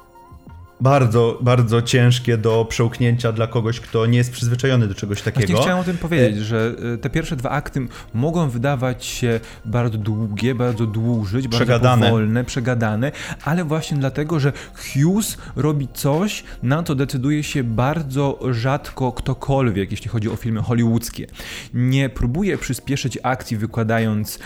bardzo, 0.81 1.37
bardzo 1.41 1.81
ciężkie 1.81 2.37
do 2.37 2.65
przełknięcia 2.69 3.31
dla 3.31 3.47
kogoś, 3.47 3.79
kto 3.79 4.05
nie 4.05 4.17
jest 4.17 4.31
przyzwyczajony 4.31 4.87
do 4.87 4.95
czegoś 4.95 5.21
takiego. 5.21 5.47
Właśnie 5.47 5.61
chciałem 5.61 5.79
o 5.79 5.83
tym 5.83 5.97
powiedzieć, 5.97 6.37
że 6.37 6.75
e, 6.93 6.97
te 6.97 7.09
pierwsze 7.09 7.35
dwa 7.35 7.49
akty 7.49 7.87
mogą 8.13 8.49
wydawać 8.49 9.05
się 9.05 9.39
bardzo 9.65 9.97
długie, 9.97 10.55
bardzo 10.55 10.85
dłużyć, 10.85 11.47
przegadane. 11.47 11.81
bardzo 11.81 12.05
powolne, 12.05 12.43
przegadane, 12.43 13.11
ale 13.43 13.63
właśnie 13.63 13.97
dlatego, 13.97 14.39
że 14.39 14.53
Hughes 14.75 15.37
robi 15.55 15.87
coś, 15.93 16.43
na 16.63 16.83
co 16.83 16.95
decyduje 16.95 17.43
się 17.43 17.63
bardzo 17.63 18.39
rzadko 18.51 19.11
ktokolwiek, 19.11 19.91
jeśli 19.91 20.09
chodzi 20.09 20.29
o 20.29 20.35
filmy 20.35 20.61
hollywoodzkie. 20.61 21.27
Nie 21.73 22.09
próbuje 22.09 22.57
przyspieszyć 22.57 23.17
akcji 23.23 23.57
wykładając, 23.57 24.39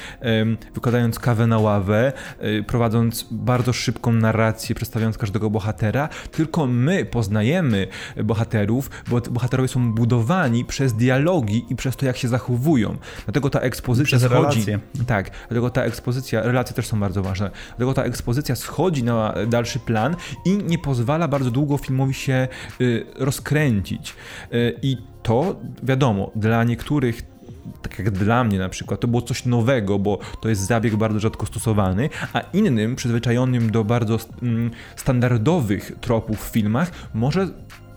wykładając 0.74 1.20
kawę 1.20 1.48
na 1.48 1.60
ławę, 1.60 2.14
e, 2.40 2.64
prowadząc 2.64 3.26
bardzo 3.32 3.74
szybką 3.74 4.12
narrację, 4.12 4.76
przedstawiając 4.76 5.18
każdego 5.18 5.50
bohatera, 5.50 6.10
tylko 6.32 6.68
my 6.68 7.06
poznajemy 7.06 7.88
bohaterów, 8.24 8.90
bo 9.08 9.22
bohaterowie 9.22 9.68
są 9.68 9.94
budowani 9.94 10.66
przez 10.66 10.94
dialogi 10.94 11.66
i 11.70 11.76
przez 11.76 11.96
to, 11.96 12.06
jak 12.06 12.18
się 12.18 12.28
zachowują. 12.28 12.98
Dlatego 13.26 13.50
ta 13.50 13.60
ekspozycja 13.60 14.18
przez 14.18 14.32
schodzi. 14.32 14.60
Relacje. 14.60 14.80
Tak, 15.08 15.32
dlatego 15.48 15.70
ta 15.70 15.84
ekspozycja, 15.84 16.42
relacje 16.42 16.76
też 16.76 16.88
są 16.88 17.00
bardzo 17.00 17.24
ważne. 17.24 17.52
Dlatego 17.68 17.94
ta 17.94 18.04
ekspozycja 18.04 18.56
schodzi 18.56 19.04
na 19.04 19.34
dalszy 19.48 19.80
plan 19.80 20.16
i 20.46 20.58
nie 20.58 20.78
pozwala 20.78 21.28
bardzo 21.28 21.52
długo 21.52 21.78
filmowi 21.78 22.14
się 22.14 22.48
y, 22.82 23.06
rozkręcić. 23.16 24.16
Y, 24.54 24.80
I 24.82 24.98
to 25.24 25.56
wiadomo, 25.84 26.32
dla 26.36 26.64
niektórych 26.64 27.38
tak 27.82 28.00
jak 28.00 28.12
dla 28.12 28.44
mnie 28.44 28.60
na 28.60 28.70
przykład, 28.70 29.00
to 29.00 29.08
było 29.08 29.22
coś 29.22 29.46
nowego, 29.46 30.00
bo 30.00 30.20
to 30.41 30.50
jest 30.50 30.62
zabieg 30.62 30.96
bardzo 30.96 31.20
rzadko 31.20 31.46
stosowany, 31.46 32.10
a 32.34 32.39
innym, 32.39 32.96
przyzwyczajonym 32.96 33.72
do 33.72 33.84
bardzo 33.84 34.18
mm, 34.41 34.72
standardowych 34.96 35.91
tropów 36.01 36.50
w 36.50 36.51
filmach, 36.53 36.91
może 37.13 37.48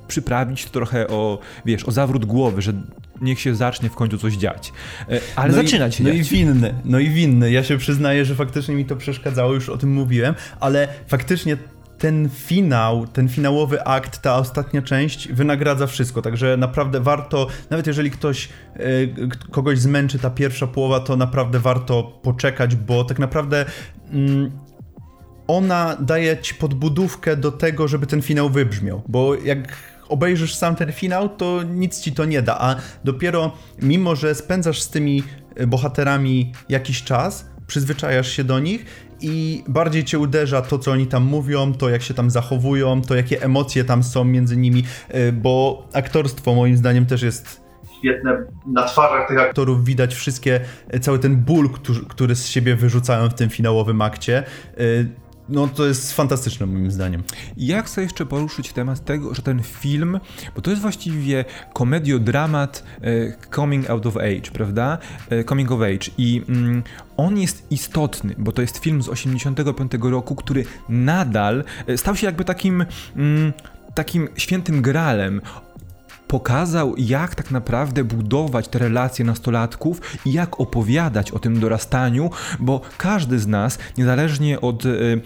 przyprawić 0.09 0.64
trochę 0.64 1.09
o, 1.09 1.38
wiesz, 1.64 1.85
o 1.85 1.92
zawrót 1.92 2.25
głowy, 2.25 2.62
że 2.62 2.73
niech 3.21 3.40
się 3.40 3.54
zacznie 3.54 3.88
w 3.88 3.94
końcu 3.94 4.18
coś 4.18 4.35
dziać. 4.35 4.73
E, 5.11 5.21
ale 5.37 5.49
no 5.49 5.62
zaczyna 5.62 5.90
się 5.90 6.04
No 6.04 6.11
dziać. 6.11 6.18
i 6.18 6.23
winny, 6.37 6.75
no 6.85 6.99
i 6.99 7.09
winny. 7.11 7.50
Ja 7.52 7.64
się 7.64 7.78
przyznaję, 7.78 8.25
że 8.25 8.35
faktycznie 8.35 8.75
mi 8.75 8.85
to 8.85 8.97
przeszkadzało, 8.97 9.54
już 9.54 9.68
o 9.68 9.78
tym 9.78 9.92
mówiłem, 9.92 10.35
ale 10.61 10.88
faktycznie 11.06 11.56
ten 12.02 12.28
finał, 12.28 13.06
ten 13.06 13.28
finałowy 13.28 13.85
akt, 13.85 14.23
ta 14.23 14.37
ostatnia 14.37 14.82
część 14.82 15.32
wynagradza 15.32 15.87
wszystko, 15.87 16.23
także 16.23 16.56
naprawdę 16.56 17.00
warto, 17.00 17.47
nawet 17.71 17.87
jeżeli 17.87 18.11
ktoś, 18.11 18.49
e, 18.76 18.80
kogoś 19.50 19.78
zmęczy 19.78 20.18
ta 20.18 20.30
pierwsza 20.30 20.66
połowa, 20.66 21.00
to 21.00 21.16
naprawdę 21.16 21.59
warto 21.59 22.02
poczekać, 22.02 22.76
bo 22.76 23.04
tak 23.04 23.18
naprawdę 23.18 23.64
mm, 24.11 24.50
ona 25.47 25.97
daje 26.00 26.38
ci 26.38 26.54
podbudówkę 26.54 27.37
do 27.37 27.52
tego, 27.52 27.88
żeby 27.88 28.06
ten 28.06 28.23
finał 28.23 28.50
wybrzmiał, 28.50 29.02
bo 29.09 29.35
jak 29.35 29.76
obejrzysz 30.09 30.54
sam 30.54 30.76
ten 30.76 30.92
finał, 30.92 31.28
to 31.28 31.62
nic 31.62 32.00
ci 32.00 32.12
to 32.12 32.25
nie 32.25 32.42
da, 32.42 32.59
a 32.61 32.76
dopiero 33.04 33.52
mimo, 33.82 34.16
że 34.16 34.35
spędzasz 34.35 34.82
z 34.82 34.90
tymi 34.90 35.23
e, 35.56 35.66
bohaterami 35.66 36.52
jakiś 36.68 37.02
czas, 37.02 37.51
przyzwyczajasz 37.73 38.29
się 38.29 38.45
do 38.45 38.59
nich 38.59 38.85
i 39.21 39.64
bardziej 39.69 40.05
cię 40.05 40.19
uderza 40.19 40.62
to, 40.62 40.79
co 40.79 40.91
oni 40.91 41.07
tam 41.07 41.23
mówią, 41.23 41.75
to 41.75 41.88
jak 41.88 42.02
się 42.02 42.14
tam 42.14 42.31
zachowują, 42.31 43.02
to 43.02 43.14
jakie 43.14 43.43
emocje 43.43 43.85
tam 43.85 44.02
są 44.02 44.25
między 44.25 44.57
nimi, 44.57 44.85
e, 45.09 45.33
bo 45.33 45.88
aktorstwo 45.93 46.55
moim 46.55 46.76
zdaniem 46.76 47.07
też 47.07 47.23
jest 47.23 47.62
świetne. 47.99 48.45
Na 48.67 48.85
twarzach 48.85 49.29
tych 49.29 49.38
aktorów 49.38 49.85
widać 49.85 50.14
wszystkie, 50.14 50.61
e, 50.88 51.00
cały 51.00 51.19
ten 51.19 51.37
ból, 51.37 51.71
który, 51.71 52.00
który 52.09 52.35
z 52.35 52.49
siebie 52.49 52.76
wyrzucają 52.76 53.29
w 53.29 53.35
tym 53.35 53.50
finałowym 53.50 54.02
akcie. 54.02 54.43
No 55.52 55.68
to 55.68 55.87
jest 55.87 56.12
fantastyczne 56.12 56.66
moim 56.66 56.90
zdaniem. 56.90 57.23
Ja 57.56 57.82
chcę 57.82 58.02
jeszcze 58.02 58.26
poruszyć 58.26 58.73
temat 58.73 59.04
tego, 59.04 59.35
że 59.35 59.42
ten 59.42 59.62
film, 59.62 60.21
bo 60.54 60.62
to 60.62 60.71
jest 60.71 60.82
właściwie 60.82 61.44
komediodramat 61.73 62.85
e, 63.00 63.11
coming 63.54 63.90
out 63.90 64.06
of 64.06 64.16
age, 64.16 64.50
prawda? 64.52 64.99
E, 65.30 65.44
coming 65.44 65.71
of 65.71 65.80
age 65.80 66.11
i 66.18 66.42
mm, 66.49 66.82
on 67.16 67.38
jest 67.38 67.66
istotny, 67.71 68.35
bo 68.38 68.52
to 68.52 68.62
jest 68.62 68.78
film 68.78 69.02
z 69.02 69.09
85 69.09 69.92
roku, 70.00 70.35
który 70.35 70.64
nadal 70.88 71.64
e, 71.87 71.99
stał 71.99 72.16
się 72.16 72.26
jakby 72.26 72.44
takim 72.44 72.85
mm, 73.16 73.52
takim 73.94 74.28
świętym 74.37 74.82
gralem 74.82 75.40
pokazał, 76.33 76.95
jak 76.99 77.35
tak 77.35 77.51
naprawdę 77.51 78.05
budować 78.05 78.69
te 78.69 78.79
relacje 78.79 79.25
nastolatków 79.25 80.01
i 80.27 80.33
jak 80.33 80.61
opowiadać 80.61 81.31
o 81.31 81.39
tym 81.39 81.61
dorastaniu, 81.61 82.31
bo 82.61 82.81
każdy 82.99 83.39
z 83.39 83.47
nas, 83.47 83.79
niezależnie 83.99 84.61
od 84.61 84.85
y, 84.85 85.21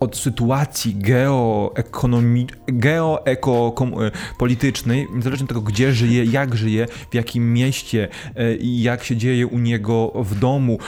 od 0.00 0.16
sytuacji 0.16 0.94
geoekonomii, 0.94 2.46
geoeko-politycznej, 2.66 5.08
niezależnie 5.14 5.44
od 5.44 5.48
tego, 5.48 5.60
gdzie 5.60 5.92
żyje, 5.92 6.24
jak 6.24 6.54
żyje, 6.54 6.86
w 7.10 7.14
jakim 7.14 7.52
mieście 7.52 8.08
y, 8.38 8.56
i 8.56 8.82
jak 8.82 9.04
się 9.04 9.16
dzieje 9.16 9.46
u 9.46 9.58
niego 9.58 10.12
w 10.14 10.38
domu, 10.38 10.78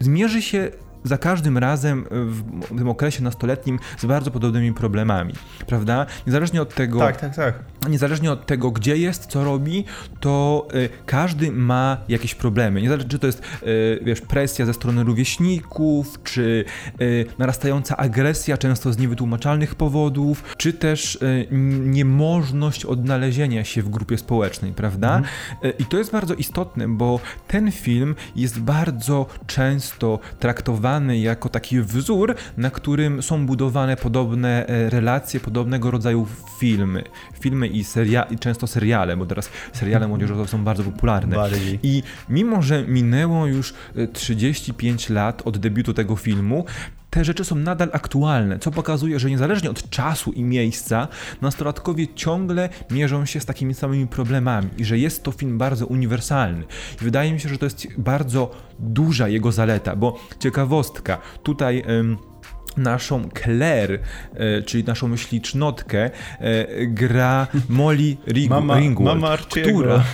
zmierzy 0.00 0.42
się 0.42 0.70
za 1.04 1.18
każdym 1.18 1.58
razem 1.58 2.06
w 2.10 2.78
tym 2.78 2.88
okresie 2.88 3.22
nastoletnim 3.22 3.78
z 3.98 4.04
bardzo 4.04 4.30
podobnymi 4.30 4.72
problemami, 4.72 5.34
prawda? 5.66 6.06
Niezależnie 6.26 6.62
od 6.62 6.74
tego. 6.74 6.98
Tak, 6.98 7.20
tak, 7.20 7.36
tak. 7.36 7.69
Niezależnie 7.88 8.32
od 8.32 8.46
tego, 8.46 8.70
gdzie 8.70 8.96
jest, 8.96 9.26
co 9.26 9.44
robi, 9.44 9.84
to 10.20 10.68
y, 10.74 10.88
każdy 11.06 11.52
ma 11.52 11.96
jakieś 12.08 12.34
problemy. 12.34 12.82
Niezależnie, 12.82 13.10
czy 13.10 13.18
to 13.18 13.26
jest, 13.26 13.42
y, 13.62 14.00
wiesz, 14.02 14.20
presja 14.20 14.66
ze 14.66 14.74
strony 14.74 15.04
rówieśników, 15.04 16.18
czy 16.24 16.64
y, 17.00 17.26
narastająca 17.38 17.96
agresja, 17.96 18.58
często 18.58 18.92
z 18.92 18.98
niewytłumaczalnych 18.98 19.74
powodów, 19.74 20.42
czy 20.56 20.72
też 20.72 21.14
y, 21.14 21.46
niemożność 21.84 22.84
odnalezienia 22.84 23.64
się 23.64 23.82
w 23.82 23.88
grupie 23.88 24.18
społecznej, 24.18 24.72
prawda? 24.72 25.22
Y, 25.64 25.72
I 25.78 25.84
to 25.84 25.98
jest 25.98 26.12
bardzo 26.12 26.34
istotne, 26.34 26.88
bo 26.88 27.20
ten 27.48 27.72
film 27.72 28.14
jest 28.36 28.60
bardzo 28.60 29.26
często 29.46 30.18
traktowany 30.38 31.18
jako 31.18 31.48
taki 31.48 31.80
wzór, 31.80 32.34
na 32.56 32.70
którym 32.70 33.22
są 33.22 33.46
budowane 33.46 33.96
podobne 33.96 34.66
e, 34.66 34.90
relacje, 34.90 35.40
podobnego 35.40 35.90
rodzaju 35.90 36.26
filmy. 36.58 37.04
Filmy 37.40 37.69
i, 37.70 37.84
seria 37.84 38.22
i 38.22 38.38
często 38.38 38.66
seriale, 38.66 39.16
bo 39.16 39.26
teraz 39.26 39.50
seriale 39.72 40.08
młodzieżowe 40.08 40.48
są 40.48 40.64
bardzo 40.64 40.82
popularne. 40.82 41.36
Bardziej. 41.36 41.78
I 41.82 42.02
mimo, 42.28 42.62
że 42.62 42.84
minęło 42.86 43.46
już 43.46 43.74
35 44.12 45.10
e, 45.10 45.14
lat 45.14 45.42
od 45.44 45.58
debiutu 45.58 45.94
tego 45.94 46.16
filmu, 46.16 46.64
te 47.10 47.24
rzeczy 47.24 47.44
są 47.44 47.56
nadal 47.56 47.90
aktualne, 47.92 48.58
co 48.58 48.70
pokazuje, 48.70 49.18
że 49.18 49.30
niezależnie 49.30 49.70
od 49.70 49.90
czasu 49.90 50.32
i 50.32 50.42
miejsca, 50.42 51.08
nastolatkowie 51.42 52.14
ciągle 52.14 52.68
mierzą 52.90 53.26
się 53.26 53.40
z 53.40 53.46
takimi 53.46 53.74
samymi 53.74 54.06
problemami 54.06 54.68
i 54.78 54.84
że 54.84 54.98
jest 54.98 55.22
to 55.22 55.32
film 55.32 55.58
bardzo 55.58 55.86
uniwersalny. 55.86 56.64
I 57.00 57.04
wydaje 57.04 57.32
mi 57.32 57.40
się, 57.40 57.48
że 57.48 57.58
to 57.58 57.66
jest 57.66 57.86
bardzo 57.98 58.50
duża 58.78 59.28
jego 59.28 59.52
zaleta, 59.52 59.96
bo 59.96 60.20
ciekawostka, 60.38 61.18
tutaj. 61.42 61.82
Ym, 61.88 62.29
naszą 62.76 63.28
Claire, 63.42 63.98
e, 64.34 64.62
czyli 64.62 64.84
naszą 64.84 65.16
ślicznotkę, 65.16 66.10
e, 66.40 66.86
gra 66.86 67.46
Molly 67.68 68.16
Ring 68.26 68.50
mama, 68.50 68.78
Ringwald, 68.78 69.20
mama 69.20 69.36
która 69.36 70.04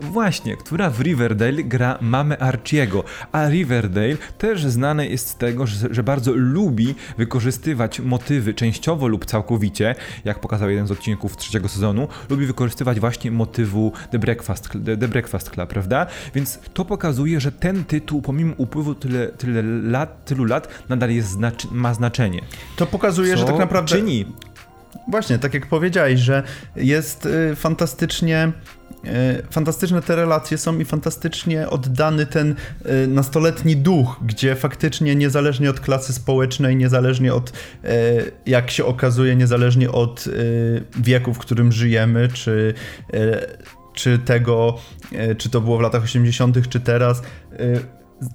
Właśnie, 0.00 0.56
która 0.56 0.90
w 0.90 1.00
Riverdale 1.00 1.62
gra 1.62 1.98
mamę 2.00 2.38
Archiego, 2.38 3.04
a 3.32 3.48
Riverdale 3.48 4.16
też 4.38 4.64
znane 4.64 5.06
jest 5.06 5.28
z 5.28 5.36
tego, 5.36 5.66
że, 5.66 5.94
że, 5.94 6.02
bardzo 6.02 6.32
lubi 6.34 6.94
wykorzystywać 7.18 8.00
motywy 8.00 8.54
częściowo 8.54 9.08
lub 9.08 9.24
całkowicie, 9.24 9.94
jak 10.24 10.40
pokazał 10.40 10.70
jeden 10.70 10.86
z 10.86 10.90
odcinków 10.90 11.36
trzeciego 11.36 11.68
sezonu, 11.68 12.08
lubi 12.30 12.46
wykorzystywać 12.46 13.00
właśnie 13.00 13.30
motywu 13.30 13.92
The 14.10 14.18
Breakfast, 14.18 14.68
The 15.00 15.08
Breakfast 15.08 15.50
Club, 15.50 15.68
prawda? 15.68 16.06
Więc 16.34 16.58
to 16.74 16.84
pokazuje, 16.84 17.40
że 17.40 17.52
ten 17.52 17.84
tytuł 17.84 18.22
pomimo 18.22 18.54
upływu 18.56 18.94
tyle, 18.94 19.28
tyle 19.28 19.62
lat, 19.62 20.24
tylu 20.24 20.44
lat 20.44 20.68
nadal 20.88 21.10
jest 21.10 21.28
znaczy, 21.28 21.68
ma 21.70 21.94
znaczenie. 21.94 22.40
To 22.76 22.86
pokazuje, 22.86 23.32
Co 23.32 23.38
że 23.38 23.44
tak 23.44 23.58
naprawdę... 23.58 23.96
czyni 23.96 24.26
Właśnie, 25.08 25.38
tak 25.38 25.54
jak 25.54 25.66
powiedziałeś, 25.66 26.20
że 26.20 26.42
jest 26.76 27.26
y, 27.26 27.56
fantastycznie 27.56 28.52
fantastyczne 29.50 30.02
te 30.02 30.16
relacje 30.16 30.58
są 30.58 30.78
i 30.78 30.84
fantastycznie 30.84 31.70
oddany 31.70 32.26
ten 32.26 32.54
e, 32.84 33.06
nastoletni 33.06 33.76
duch, 33.76 34.20
gdzie 34.22 34.56
faktycznie 34.56 35.14
niezależnie 35.14 35.70
od 35.70 35.80
klasy 35.80 36.12
społecznej, 36.12 36.76
niezależnie 36.76 37.34
od, 37.34 37.52
e, 37.84 37.92
jak 38.46 38.70
się 38.70 38.84
okazuje, 38.84 39.36
niezależnie 39.36 39.90
od 39.90 40.24
wieku, 40.96 41.34
w 41.34 41.38
którym 41.38 41.72
żyjemy, 41.72 42.28
czy, 42.32 42.74
czy 43.94 44.18
tego, 44.18 44.78
czy 45.38 45.50
to 45.50 45.60
było 45.60 45.78
w 45.78 45.80
latach 45.80 46.02
80., 46.02 46.68
czy 46.68 46.80
teraz, 46.80 47.22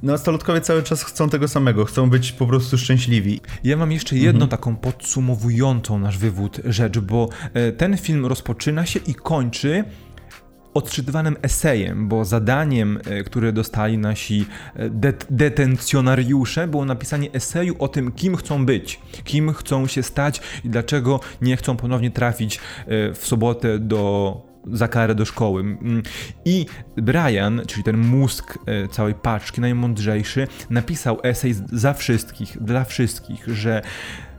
Nastolatkowie 0.04 0.62
cały 0.62 0.84
czas 0.84 1.04
chcą 1.04 1.30
tego 1.30 1.48
samego, 1.48 1.86
chcą 1.86 2.10
być 2.10 2.32
po 2.32 2.48
prostu 2.48 2.78
szczęśliwi. 2.78 3.42
Ja 3.64 3.78
mam 3.78 3.92
jeszcze 3.92 4.16
jedną 4.16 4.44
mhm. 4.44 4.50
taką 4.50 4.76
podsumowującą 4.76 6.00
nasz 6.00 6.18
wywód 6.18 6.62
rzecz, 6.66 7.00
bo 7.00 7.30
ten 7.78 7.98
film 7.98 8.26
rozpoczyna 8.26 8.86
się 8.86 9.00
i 9.08 9.16
kończy 9.16 9.84
odczytywanym 10.76 11.36
esejem, 11.42 12.08
bo 12.08 12.26
zadaniem, 12.26 13.00
e, 13.06 13.24
które 13.24 13.54
dostali 13.54 13.98
nasi 13.98 14.46
e, 14.76 14.90
det 14.90 15.26
detencjonariusze, 15.30 16.68
było 16.68 16.86
napisanie 16.86 17.32
eseju 17.32 17.76
o 17.80 17.88
tym, 17.88 18.12
kim 18.12 18.36
chcą 18.36 18.66
być, 18.66 19.00
kim 19.24 19.54
chcą 19.54 19.88
się 19.88 20.04
stać 20.04 20.42
i 20.64 20.70
dlaczego 20.70 21.20
nie 21.42 21.58
chcą 21.58 21.78
ponownie 21.78 22.12
trafić 22.12 22.60
w 23.14 23.20
sobotę 23.22 23.80
do 23.80 24.42
za 24.72 24.88
karę 24.88 25.16
do 25.16 25.26
szkoły. 25.26 25.62
Mm, 25.62 26.04
I 26.46 26.66
Brian, 26.96 27.62
czyli 27.68 27.84
ten 27.84 27.98
mózg 27.98 28.60
całej 28.92 29.14
paczki, 29.14 29.62
najmądrzejszy, 29.62 30.48
napisał 30.70 31.20
esej 31.24 31.54
za 31.74 31.94
wszystkich, 31.94 32.64
dla 32.64 32.84
wszystkich, 32.84 33.48
że 33.48 33.82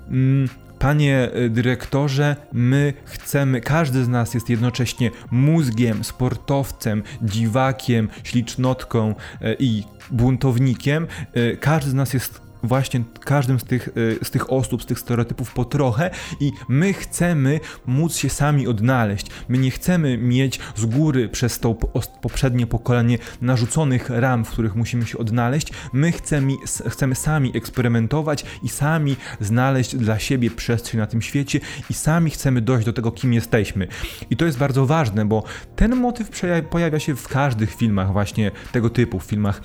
mm, 0.09 0.49
Panie 0.87 1.31
y, 1.37 1.51
dyrektorze, 1.51 2.37
my 2.53 2.93
chcemy, 3.05 3.61
każdy 3.61 4.05
z 4.05 4.09
nas 4.09 4.35
jest 4.35 4.51
jednocześnie 4.51 5.11
mózgiem, 5.31 6.05
sportowcem, 6.05 7.03
dziwakiem, 7.23 8.09
ślicznotką 8.25 9.11
y, 9.11 9.57
i 9.59 9.85
buntownikiem. 10.11 11.07
Y, 11.37 11.59
każdy 11.61 11.91
z 11.91 11.95
nas 11.95 12.15
jest 12.15 12.46
właśnie 12.67 13.05
każdym 13.21 13.61
z 13.61 13.65
tych, 13.65 13.89
y, 13.89 14.19
z 14.23 14.31
tych 14.31 14.53
osób, 14.53 14.83
z 14.83 14.87
tych 14.87 14.99
stereotypów 14.99 15.55
po 15.55 15.65
trochę 15.65 16.11
i 16.41 16.53
my 16.69 16.93
chcemy 16.93 17.61
móc 17.87 18.17
się 18.17 18.29
sami 18.29 18.67
odnaleźć. 18.67 19.27
My 19.49 19.59
nie 19.59 19.71
chcemy 19.71 20.19
mieć 20.19 20.61
z 20.77 20.87
góry 20.87 21.29
przez 21.29 21.61
to 21.61 21.75
poprzednie 22.23 22.67
pokolenie 22.67 23.19
narzuconych 23.43 24.11
ram, 24.11 24.45
w 24.45 24.51
których 24.51 24.75
musimy 24.75 25.07
się 25.07 25.19
odnaleźć. 25.19 25.69
My 25.93 26.13
chcemy, 26.13 26.53
chcemy 26.89 27.15
sami 27.15 27.57
eksperymentować 27.57 28.45
i 28.63 28.69
sami 28.69 29.17
znaleźć 29.41 29.97
dla 29.97 30.19
siebie 30.19 30.51
przestrzeń 30.51 31.01
na 31.01 31.07
tym 31.07 31.23
świecie 31.23 31.61
i 31.91 31.95
sami 31.95 32.31
chcemy 32.31 32.61
dojść 32.61 32.87
do 32.87 32.93
tego, 32.93 33.13
kim 33.13 33.33
jesteśmy. 33.33 33.89
I 34.31 34.37
to 34.37 34.45
jest 34.45 34.59
bardzo 34.59 34.87
ważne, 34.87 35.25
bo 35.25 35.43
ten 35.77 35.97
motyw 35.97 36.31
pojawia 36.71 37.01
się 37.01 37.17
w 37.17 37.29
każdych 37.29 37.75
filmach 37.75 38.13
właśnie 38.13 38.51
tego 38.73 38.91
typu, 38.91 39.21
w 39.21 39.25
filmach 39.25 39.61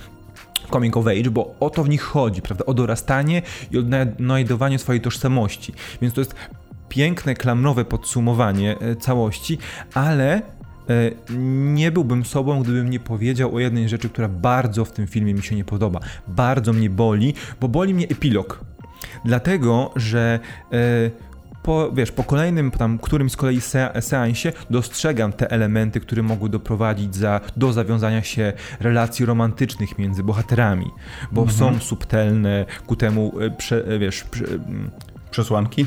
coming 0.70 0.96
of 0.96 1.06
age, 1.06 1.30
bo 1.30 1.54
o 1.60 1.70
to 1.70 1.84
w 1.84 1.88
nich 1.88 2.02
chodzi, 2.02 2.42
prawda? 2.42 2.64
O 2.66 2.74
dorastanie 2.74 3.42
i 3.70 3.78
odnajdowanie 3.78 4.78
swojej 4.78 5.00
tożsamości. 5.00 5.72
Więc 6.00 6.14
to 6.14 6.20
jest 6.20 6.34
piękne, 6.88 7.34
klamrowe 7.34 7.84
podsumowanie 7.84 8.78
e, 8.78 8.96
całości, 8.96 9.58
ale 9.94 10.34
e, 10.34 10.42
nie 11.74 11.92
byłbym 11.92 12.24
sobą, 12.24 12.62
gdybym 12.62 12.90
nie 12.90 13.00
powiedział 13.00 13.54
o 13.54 13.58
jednej 13.58 13.88
rzeczy, 13.88 14.08
która 14.08 14.28
bardzo 14.28 14.84
w 14.84 14.92
tym 14.92 15.06
filmie 15.06 15.34
mi 15.34 15.42
się 15.42 15.56
nie 15.56 15.64
podoba. 15.64 16.00
Bardzo 16.28 16.72
mnie 16.72 16.90
boli, 16.90 17.34
bo 17.60 17.68
boli 17.68 17.94
mnie 17.94 18.08
epilog. 18.08 18.64
Dlatego, 19.24 19.92
że 19.96 20.40
e, 20.72 21.31
po, 21.62 21.92
wiesz, 21.92 22.12
po 22.12 22.24
kolejnym 22.24 22.70
tam 22.70 22.98
którymś 22.98 23.32
z 23.32 23.36
kolei 23.36 23.60
se 23.60 23.92
seansie 24.00 24.52
dostrzegam 24.70 25.32
te 25.32 25.50
elementy, 25.50 26.00
które 26.00 26.22
mogły 26.22 26.48
doprowadzić 26.48 27.16
za, 27.16 27.40
do 27.56 27.72
zawiązania 27.72 28.22
się 28.22 28.52
relacji 28.80 29.26
romantycznych 29.26 29.98
między 29.98 30.22
bohaterami, 30.22 30.90
bo 31.32 31.42
mhm. 31.42 31.58
są 31.58 31.80
subtelne 31.80 32.66
ku 32.86 32.96
temu, 32.96 33.32
e, 33.40 33.50
prze, 33.50 33.84
e, 33.86 33.98
wiesz, 33.98 34.24
prze, 34.24 34.44
przesłanki 35.30 35.86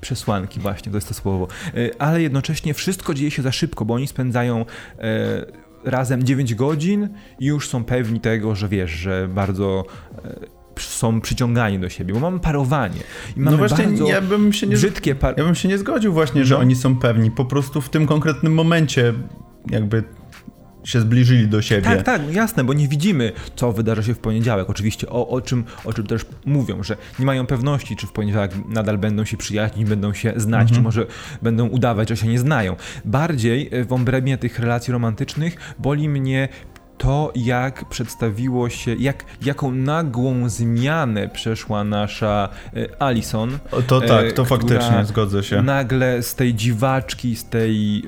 przesłanki, 0.00 0.60
właśnie 0.60 0.92
to 0.92 0.96
jest 0.98 1.08
to 1.08 1.14
słowo. 1.14 1.48
E, 1.74 2.02
ale 2.02 2.22
jednocześnie 2.22 2.74
wszystko 2.74 3.14
dzieje 3.14 3.30
się 3.30 3.42
za 3.42 3.52
szybko, 3.52 3.84
bo 3.84 3.94
oni 3.94 4.06
spędzają 4.06 4.64
razem 5.84 6.24
9 6.24 6.54
godzin 6.54 7.08
i 7.40 7.46
już 7.46 7.68
są 7.68 7.84
pewni 7.84 8.20
tego, 8.20 8.54
że 8.54 8.68
wiesz, 8.68 8.90
że 8.90 9.28
bardzo 9.28 9.84
są 10.86 11.20
przyciągani 11.20 11.78
do 11.78 11.88
siebie, 11.88 12.14
bo 12.14 12.20
mamy 12.20 12.40
parowanie. 12.40 13.00
I 13.36 13.40
mamy 13.40 13.56
no 13.56 13.68
właśnie, 13.68 14.08
ja 14.08 14.20
bym 14.20 14.52
się 14.52 14.66
nie, 14.66 14.74
brzydkie 14.74 15.14
par... 15.14 15.34
Ja 15.38 15.44
bym 15.44 15.54
się 15.54 15.68
nie 15.68 15.78
zgodził 15.78 16.12
właśnie, 16.12 16.44
że 16.44 16.54
no. 16.54 16.60
oni 16.60 16.76
są 16.76 16.96
pewni. 16.96 17.30
Po 17.30 17.44
prostu 17.44 17.80
w 17.80 17.88
tym 17.88 18.06
konkretnym 18.06 18.54
momencie 18.54 19.14
jakby 19.70 20.04
się 20.84 21.00
zbliżyli 21.00 21.48
do 21.48 21.62
siebie. 21.62 21.82
Tak, 21.82 22.02
tak, 22.02 22.34
jasne, 22.34 22.64
bo 22.64 22.72
nie 22.72 22.88
widzimy, 22.88 23.32
co 23.56 23.72
wydarzy 23.72 24.04
się 24.04 24.14
w 24.14 24.18
poniedziałek. 24.18 24.70
Oczywiście 24.70 25.08
o, 25.08 25.28
o, 25.28 25.40
czym, 25.40 25.64
o 25.84 25.92
czym 25.92 26.06
też 26.06 26.26
mówią, 26.46 26.82
że 26.82 26.96
nie 27.18 27.26
mają 27.26 27.46
pewności, 27.46 27.96
czy 27.96 28.06
w 28.06 28.12
poniedziałek 28.12 28.52
nadal 28.68 28.98
będą 28.98 29.24
się 29.24 29.36
przyjaźnić, 29.36 29.88
będą 29.88 30.12
się 30.12 30.32
znać, 30.36 30.62
mhm. 30.62 30.74
czy 30.74 30.80
może 30.80 31.06
będą 31.42 31.68
udawać, 31.68 32.08
że 32.08 32.16
się 32.16 32.28
nie 32.28 32.38
znają. 32.38 32.76
Bardziej 33.04 33.70
w 33.86 33.92
obrębie 33.92 34.38
tych 34.38 34.58
relacji 34.58 34.92
romantycznych 34.92 35.74
boli 35.78 36.08
mnie 36.08 36.48
to, 36.98 37.32
jak 37.34 37.84
przedstawiło 37.84 38.68
się, 38.68 38.94
jak, 38.94 39.24
jaką 39.42 39.72
nagłą 39.72 40.48
zmianę 40.48 41.28
przeszła 41.28 41.84
nasza 41.84 42.48
e, 42.76 43.02
Alison. 43.02 43.58
To 43.86 44.00
tak, 44.00 44.32
to 44.32 44.44
faktycznie, 44.44 45.04
zgodzę 45.04 45.42
się. 45.42 45.62
Nagle 45.62 46.22
z 46.22 46.34
tej 46.34 46.54
dziwaczki, 46.54 47.36
z 47.36 47.44
tej 47.44 48.04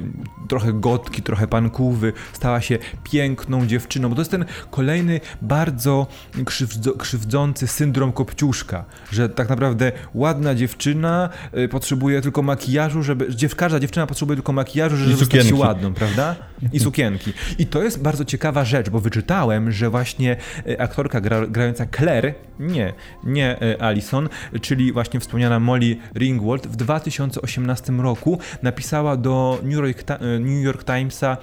trochę 0.49 0.73
gotki, 0.73 1.23
trochę 1.23 1.47
pankówy, 1.47 2.13
stała 2.33 2.61
się 2.61 2.79
piękną 3.05 3.67
dziewczyną, 3.67 4.09
bo 4.09 4.15
to 4.15 4.21
jest 4.21 4.31
ten 4.31 4.45
kolejny 4.71 5.21
bardzo 5.43 6.07
krzywdzo, 6.45 6.93
krzywdzący 6.93 7.67
syndrom 7.67 8.13
Kopciuszka, 8.13 8.85
że 9.13 9.29
tak 9.29 9.49
naprawdę 9.49 9.93
ładna 10.15 10.55
dziewczyna 10.55 11.29
y, 11.59 11.69
potrzebuje 11.69 12.21
tylko 12.21 12.43
makijażu, 12.43 13.03
żeby, 13.03 13.27
każda 13.57 13.81
dziewczyna 13.81 14.07
potrzebuje 14.07 14.37
tylko 14.37 14.53
makijażu, 14.53 14.97
żeby 14.97 15.25
stać 15.25 15.47
się 15.47 15.55
ładną, 15.55 15.95
prawda? 15.95 16.37
I 16.73 16.81
sukienki. 16.81 17.33
I 17.59 17.67
to 17.67 17.83
jest 17.83 18.03
bardzo 18.03 18.25
ciekawa 18.25 18.65
rzecz, 18.65 18.80
bo 18.89 19.01
wyczytałem, 19.01 19.73
że 19.73 19.91
właśnie 19.91 20.37
y, 20.67 20.81
aktorka 20.81 21.21
gra, 21.21 21.47
grająca 21.47 21.87
Claire, 21.87 22.35
nie, 22.59 22.93
nie 23.25 23.63
y, 23.63 23.81
Alison, 23.81 24.29
czyli 24.61 24.93
właśnie 24.93 25.21
wspomniana 25.21 25.61
Molly 25.61 25.97
Ringwald 26.15 26.67
w 26.67 26.77
2018 26.77 27.93
roku 27.93 28.39
napisała 28.63 29.17
do 29.17 29.59
New 29.63 29.73
York, 29.73 30.05
New 30.41 30.65
York 30.65 30.85
Timesa 30.85 31.37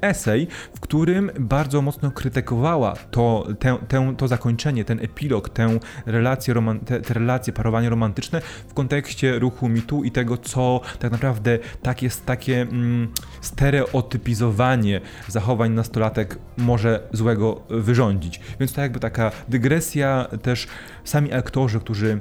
esej, 0.00 0.46
w 0.74 0.80
którym 0.80 1.30
bardzo 1.40 1.82
mocno 1.82 2.10
krytykowała 2.10 2.94
to, 3.10 3.46
te, 3.58 3.78
te, 3.88 4.14
to 4.16 4.28
zakończenie, 4.28 4.84
ten 4.84 5.00
epilog, 5.00 5.48
tę 5.48 5.78
relację, 6.06 6.54
te, 6.86 7.00
te 7.00 7.14
relacje, 7.14 7.52
parowanie 7.52 7.90
romantyczne 7.90 8.40
w 8.68 8.74
kontekście 8.74 9.38
ruchu 9.38 9.68
mitu 9.68 10.04
i 10.04 10.10
tego, 10.10 10.36
co 10.36 10.80
tak 10.98 11.12
naprawdę 11.12 11.58
tak 11.82 12.02
jest 12.02 12.26
takie 12.26 12.62
mm, 12.62 13.08
stereotypizowanie 13.40 15.00
zachowań 15.28 15.72
nastolatek 15.72 16.38
może 16.68 17.00
złego 17.12 17.60
wyrządzić. 17.70 18.40
Więc 18.60 18.72
to 18.72 18.80
jakby 18.80 19.00
taka 19.00 19.30
dygresja 19.48 20.28
też 20.42 20.66
sami 21.04 21.32
aktorzy, 21.32 21.80
którzy 21.80 22.20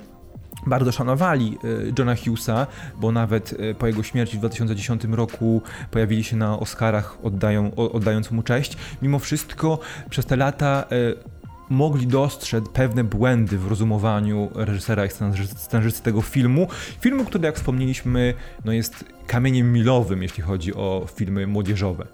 bardzo 0.67 0.91
szanowali 0.91 1.57
e, 1.63 1.67
Johna 1.99 2.15
Hughesa, 2.15 2.67
bo 3.01 3.11
nawet 3.11 3.53
e, 3.59 3.73
po 3.75 3.87
jego 3.87 4.03
śmierci 4.03 4.37
w 4.37 4.39
2010 4.39 5.03
roku 5.03 5.61
pojawili 5.91 6.23
się 6.23 6.35
na 6.35 6.59
Oscarach, 6.59 7.17
oddają, 7.23 7.75
oddając 7.75 8.31
mu 8.31 8.43
cześć. 8.43 8.77
Mimo 9.01 9.19
wszystko 9.19 9.79
przez 10.09 10.25
te 10.25 10.35
lata 10.35 10.85
e, 10.91 11.37
mogli 11.69 12.07
dostrzec 12.07 12.69
pewne 12.73 13.03
błędy 13.03 13.57
w 13.57 13.67
rozumowaniu 13.67 14.49
reżysera 14.55 15.05
i 15.05 15.09
scenarzysty 15.55 16.03
tego 16.03 16.21
filmu. 16.21 16.67
Filmu, 16.99 17.25
który 17.25 17.45
jak 17.45 17.55
wspomnieliśmy, 17.55 18.33
no 18.65 18.71
jest 18.71 19.05
kamieniem 19.27 19.73
milowym, 19.73 20.23
jeśli 20.23 20.43
chodzi 20.43 20.73
o 20.73 21.07
filmy 21.15 21.47
młodzieżowe. 21.47 22.07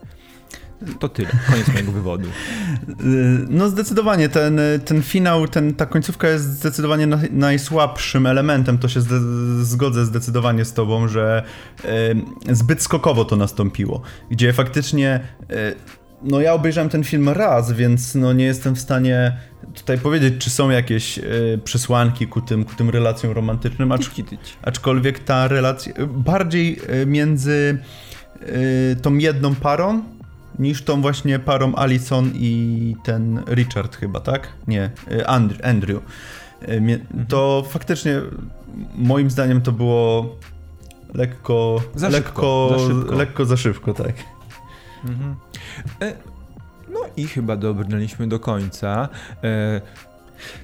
To 1.00 1.10
tyle, 1.10 1.30
koniec 1.50 1.68
mojego 1.68 1.92
wywodu. 1.92 2.28
No 3.50 3.70
zdecydowanie, 3.70 4.30
ten, 4.30 4.60
ten 4.86 5.02
finał, 5.02 5.48
ten, 5.48 5.74
ta 5.74 5.86
końcówka 5.86 6.30
jest 6.30 6.46
zdecydowanie 6.46 7.08
najsłabszym 7.32 8.26
elementem, 8.26 8.78
to 8.78 8.88
się 8.88 9.02
zde 9.02 9.16
zgodzę 9.66 10.06
zdecydowanie 10.06 10.66
z 10.66 10.74
tobą, 10.74 11.08
że 11.08 11.44
e, 11.86 12.56
zbyt 12.56 12.82
skokowo 12.82 13.26
to 13.26 13.36
nastąpiło, 13.36 14.02
gdzie 14.32 14.54
faktycznie 14.54 15.20
e, 15.50 15.74
no 16.24 16.42
ja 16.42 16.54
obejrzałem 16.54 16.90
ten 16.90 17.04
film 17.04 17.30
raz, 17.30 17.72
więc 17.72 18.16
no 18.16 18.34
nie 18.34 18.46
jestem 18.46 18.76
w 18.76 18.80
stanie 18.80 19.38
tutaj 19.76 19.98
powiedzieć, 19.98 20.34
czy 20.40 20.50
są 20.50 20.70
jakieś 20.70 21.20
e, 21.20 21.24
przesłanki 21.64 22.28
ku 22.28 22.42
tym, 22.42 22.66
ku 22.66 22.76
tym 22.76 22.90
relacjom 22.90 23.32
romantycznym, 23.32 23.92
acz, 23.92 24.12
aczkolwiek 24.62 25.20
ta 25.20 25.48
relacja 25.48 25.94
bardziej 26.08 26.80
między 27.06 27.78
tą 29.02 29.18
jedną 29.18 29.56
parą, 29.56 30.04
niż 30.60 30.84
tą 30.84 31.02
właśnie 31.02 31.40
parą 31.40 31.76
Alison 31.76 32.32
i 32.34 32.96
ten 33.04 33.44
Richard 33.48 33.96
chyba, 33.96 34.20
tak? 34.20 34.48
Nie, 34.68 34.92
y, 35.12 35.28
Andrew. 35.64 36.02
Y, 36.62 37.00
to 37.28 37.56
mhm. 37.58 37.74
faktycznie 37.74 38.22
moim 38.96 39.32
zdaniem 39.32 39.62
to 39.62 39.72
było 39.72 40.36
lekko 41.14 41.82
za 41.96 42.10
lekko, 42.10 42.70
szybko, 42.70 42.80
za 42.80 42.88
szybko. 42.88 43.16
lekko 43.16 43.46
za 43.46 43.58
szybko, 43.58 43.94
tak. 43.94 44.14
Mhm. 45.06 45.36
E, 46.02 46.14
no 46.90 47.00
i 47.18 47.28
chyba 47.28 47.56
dobrnęliśmy 47.56 48.28
do 48.28 48.40
końca. 48.40 49.10
E, 49.44 49.82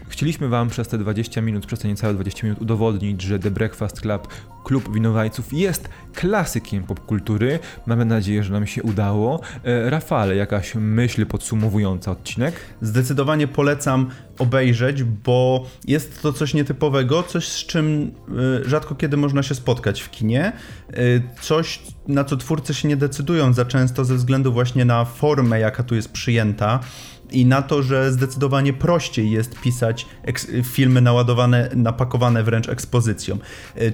Chcieliśmy 0.08 0.50
Wam 0.50 0.70
przez 0.70 0.88
te 0.88 0.98
20 0.98 1.42
minut, 1.42 1.66
przez 1.66 1.80
te 1.80 1.88
niecałe 1.88 2.14
20 2.14 2.48
minut 2.48 2.62
udowodnić, 2.62 3.22
że 3.22 3.40
The 3.40 3.52
Breakfast 3.52 4.02
Club, 4.02 4.28
klub 4.70 4.94
winowajców, 4.94 5.54
jest 5.54 5.90
klasykiem 6.14 6.84
popkultury. 6.84 7.60
Mamy 7.86 8.06
nadzieję, 8.06 8.44
że 8.44 8.54
nam 8.54 8.68
się 8.68 8.84
udało. 8.84 9.42
E, 9.64 9.90
Rafale, 9.90 10.36
jakaś 10.36 10.76
myśl 10.76 11.26
podsumowująca 11.26 12.12
odcinek? 12.12 12.56
Zdecydowanie 12.82 13.48
polecam 13.48 14.10
obejrzeć, 14.40 15.04
bo 15.04 15.66
jest 15.88 16.22
to 16.22 16.34
coś 16.34 16.54
nietypowego, 16.54 17.24
coś 17.24 17.48
z 17.48 17.66
czym 17.66 18.12
y, 18.64 18.70
rzadko 18.70 18.96
kiedy 18.96 19.18
można 19.18 19.44
się 19.44 19.56
spotkać 19.56 20.02
w 20.02 20.12
kinie. 20.12 20.52
Y, 20.98 21.22
coś, 21.42 21.80
na 22.08 22.24
co 22.24 22.38
twórcy 22.38 22.74
się 22.74 22.88
nie 22.88 22.98
decydują 22.98 23.54
za 23.54 23.66
często 23.66 24.06
ze 24.06 24.16
względu 24.16 24.54
właśnie 24.54 24.86
na 24.86 25.06
formę, 25.06 25.60
jaka 25.60 25.84
tu 25.84 25.96
jest 25.96 26.12
przyjęta 26.12 26.80
i 27.32 27.46
na 27.46 27.62
to, 27.62 27.84
że 27.84 28.12
zdecydowanie 28.12 28.74
prościej 28.74 29.32
jest 29.32 29.60
pisać 29.60 30.06
filmy 30.64 31.02
naładowane, 31.02 31.70
napakowane 31.76 32.44
wręcz 32.44 32.70
ekspozycją. 32.70 33.38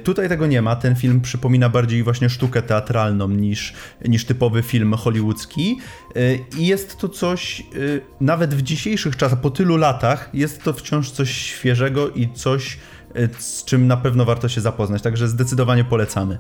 Tutaj 0.04 0.30
tego 0.30 0.48
nie 0.48 0.62
ma. 0.62 0.65
Ten 0.82 0.96
film 0.96 1.22
przypomina 1.22 1.70
bardziej 1.70 2.04
właśnie 2.04 2.30
sztukę 2.30 2.62
teatralną 2.62 3.28
niż, 3.28 3.74
niż 4.08 4.26
typowy 4.26 4.64
film 4.64 4.94
hollywoodzki. 4.94 5.78
I 6.58 6.68
jest 6.68 6.98
to 6.98 7.10
coś, 7.10 7.64
nawet 8.22 8.56
w 8.56 8.62
dzisiejszych 8.62 9.18
czasach, 9.18 9.42
po 9.42 9.50
tylu 9.50 9.78
latach, 9.78 10.30
jest 10.34 10.64
to 10.64 10.74
wciąż 10.74 11.12
coś 11.12 11.32
świeżego 11.32 12.10
i 12.10 12.30
coś, 12.34 12.78
z 13.40 13.66
czym 13.66 13.88
na 13.88 13.98
pewno 13.98 14.26
warto 14.26 14.50
się 14.50 14.62
zapoznać. 14.62 15.02
Także 15.02 15.28
zdecydowanie 15.28 15.84
polecamy. 15.84 16.38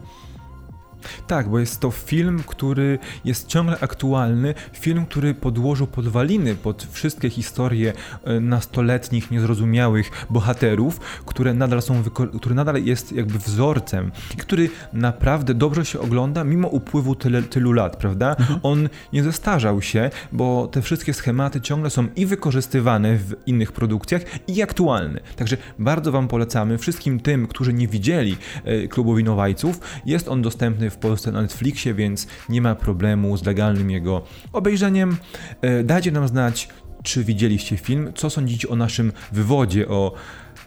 Tak, 1.27 1.49
bo 1.49 1.59
jest 1.59 1.79
to 1.79 1.91
film, 1.91 2.43
który 2.47 2.99
jest 3.25 3.47
ciągle 3.47 3.79
aktualny, 3.79 4.53
film, 4.73 5.05
który 5.05 5.33
podłożył 5.33 5.87
podwaliny 5.87 6.55
pod 6.55 6.87
wszystkie 6.91 7.29
historie 7.29 7.93
e, 8.23 8.39
nastoletnich, 8.39 9.31
niezrozumiałych 9.31 10.11
bohaterów, 10.29 10.99
które 11.25 11.53
nadal 11.53 11.81
są, 11.81 12.03
który 12.39 12.55
nadal 12.55 12.83
jest 12.83 13.11
jakby 13.11 13.39
wzorcem, 13.39 14.11
który 14.37 14.69
naprawdę 14.93 15.53
dobrze 15.53 15.85
się 15.85 15.99
ogląda 15.99 16.43
mimo 16.43 16.67
upływu 16.67 17.15
tyle, 17.15 17.43
tylu 17.43 17.71
lat, 17.71 17.97
prawda? 17.97 18.35
Mhm. 18.39 18.59
On 18.63 18.89
nie 19.13 19.23
zestarzał 19.23 19.81
się, 19.81 20.09
bo 20.31 20.67
te 20.67 20.81
wszystkie 20.81 21.13
schematy 21.13 21.61
ciągle 21.61 21.89
są 21.89 22.07
i 22.15 22.25
wykorzystywane 22.25 23.17
w 23.17 23.35
innych 23.45 23.71
produkcjach 23.71 24.21
i 24.47 24.61
aktualne. 24.61 25.19
Także 25.35 25.57
bardzo 25.79 26.11
Wam 26.11 26.27
polecamy 26.27 26.77
wszystkim 26.77 27.19
tym, 27.19 27.47
którzy 27.47 27.73
nie 27.73 27.87
widzieli 27.87 28.37
e, 28.63 28.87
Klubu 28.87 29.15
Winowajców, 29.15 29.79
jest 30.05 30.27
on 30.27 30.41
dostępny 30.41 30.89
w 30.89 30.94
Polsce 30.97 31.31
na 31.31 31.41
Netflixie, 31.41 31.93
więc 31.93 32.27
nie 32.49 32.62
ma 32.62 32.75
problemu 32.75 33.38
z 33.38 33.45
legalnym 33.45 33.91
jego 33.91 34.21
obejrzeniem. 34.53 35.17
E, 35.62 35.84
dajcie 35.84 36.12
nam 36.12 36.27
znać, 36.27 36.69
czy 37.03 37.23
widzieliście 37.23 37.77
film, 37.77 38.12
co 38.15 38.29
sądzicie 38.29 38.69
o 38.69 38.75
naszym 38.75 39.12
wywodzie, 39.31 39.88
o 39.88 40.13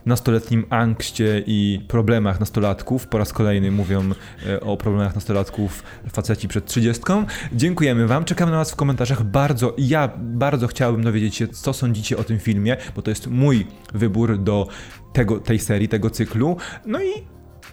nastoletnim 0.06 0.66
angście 0.70 1.42
i 1.46 1.84
problemach 1.88 2.40
nastolatków. 2.40 3.06
Po 3.06 3.18
raz 3.18 3.32
kolejny 3.32 3.70
mówią 3.70 4.10
e, 4.46 4.60
o 4.60 4.76
problemach 4.76 5.14
nastolatków 5.14 5.82
faceci 6.12 6.48
przed 6.48 6.66
trzydziestką. 6.66 7.24
Dziękujemy 7.52 8.06
Wam, 8.06 8.24
czekamy 8.24 8.52
na 8.52 8.58
Was 8.58 8.72
w 8.72 8.76
komentarzach. 8.76 9.22
Bardzo, 9.22 9.74
ja 9.78 10.10
bardzo 10.18 10.66
chciałbym 10.66 11.04
dowiedzieć 11.04 11.36
się, 11.36 11.48
co 11.48 11.72
sądzicie 11.72 12.16
o 12.16 12.24
tym 12.24 12.38
filmie, 12.38 12.76
bo 12.96 13.02
to 13.02 13.10
jest 13.10 13.26
mój 13.26 13.66
wybór 13.94 14.38
do 14.38 14.68
tego, 15.12 15.40
tej 15.40 15.58
serii, 15.58 15.88
tego 15.88 16.10
cyklu. 16.10 16.56
No 16.86 17.02
i 17.02 17.10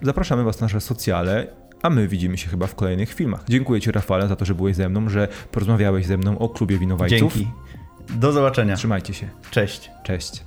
zapraszamy 0.02 0.44
Was 0.44 0.60
na 0.60 0.66
nasze 0.66 0.82
socjale 0.82 1.65
a 1.86 1.90
my 1.90 2.08
widzimy 2.08 2.38
się 2.38 2.50
chyba 2.50 2.68
w 2.68 2.76
kolejnych 2.76 3.14
filmach. 3.14 3.44
Dziękuję 3.50 3.82
Ci, 3.82 3.92
Rafale, 3.92 4.28
za 4.28 4.36
to, 4.36 4.46
że 4.46 4.56
byłeś 4.56 4.76
ze 4.76 4.90
mną, 4.90 5.10
że 5.10 5.28
porozmawiałeś 5.52 6.06
ze 6.06 6.18
mną 6.18 6.40
o 6.40 6.50
klubie 6.50 6.78
winowajców. 6.78 7.34
Dzięki. 7.34 7.52
Do 8.10 8.32
zobaczenia. 8.32 8.76
Trzymajcie 8.76 9.14
się. 9.14 9.30
Cześć. 9.52 9.92
Cześć. 10.04 10.44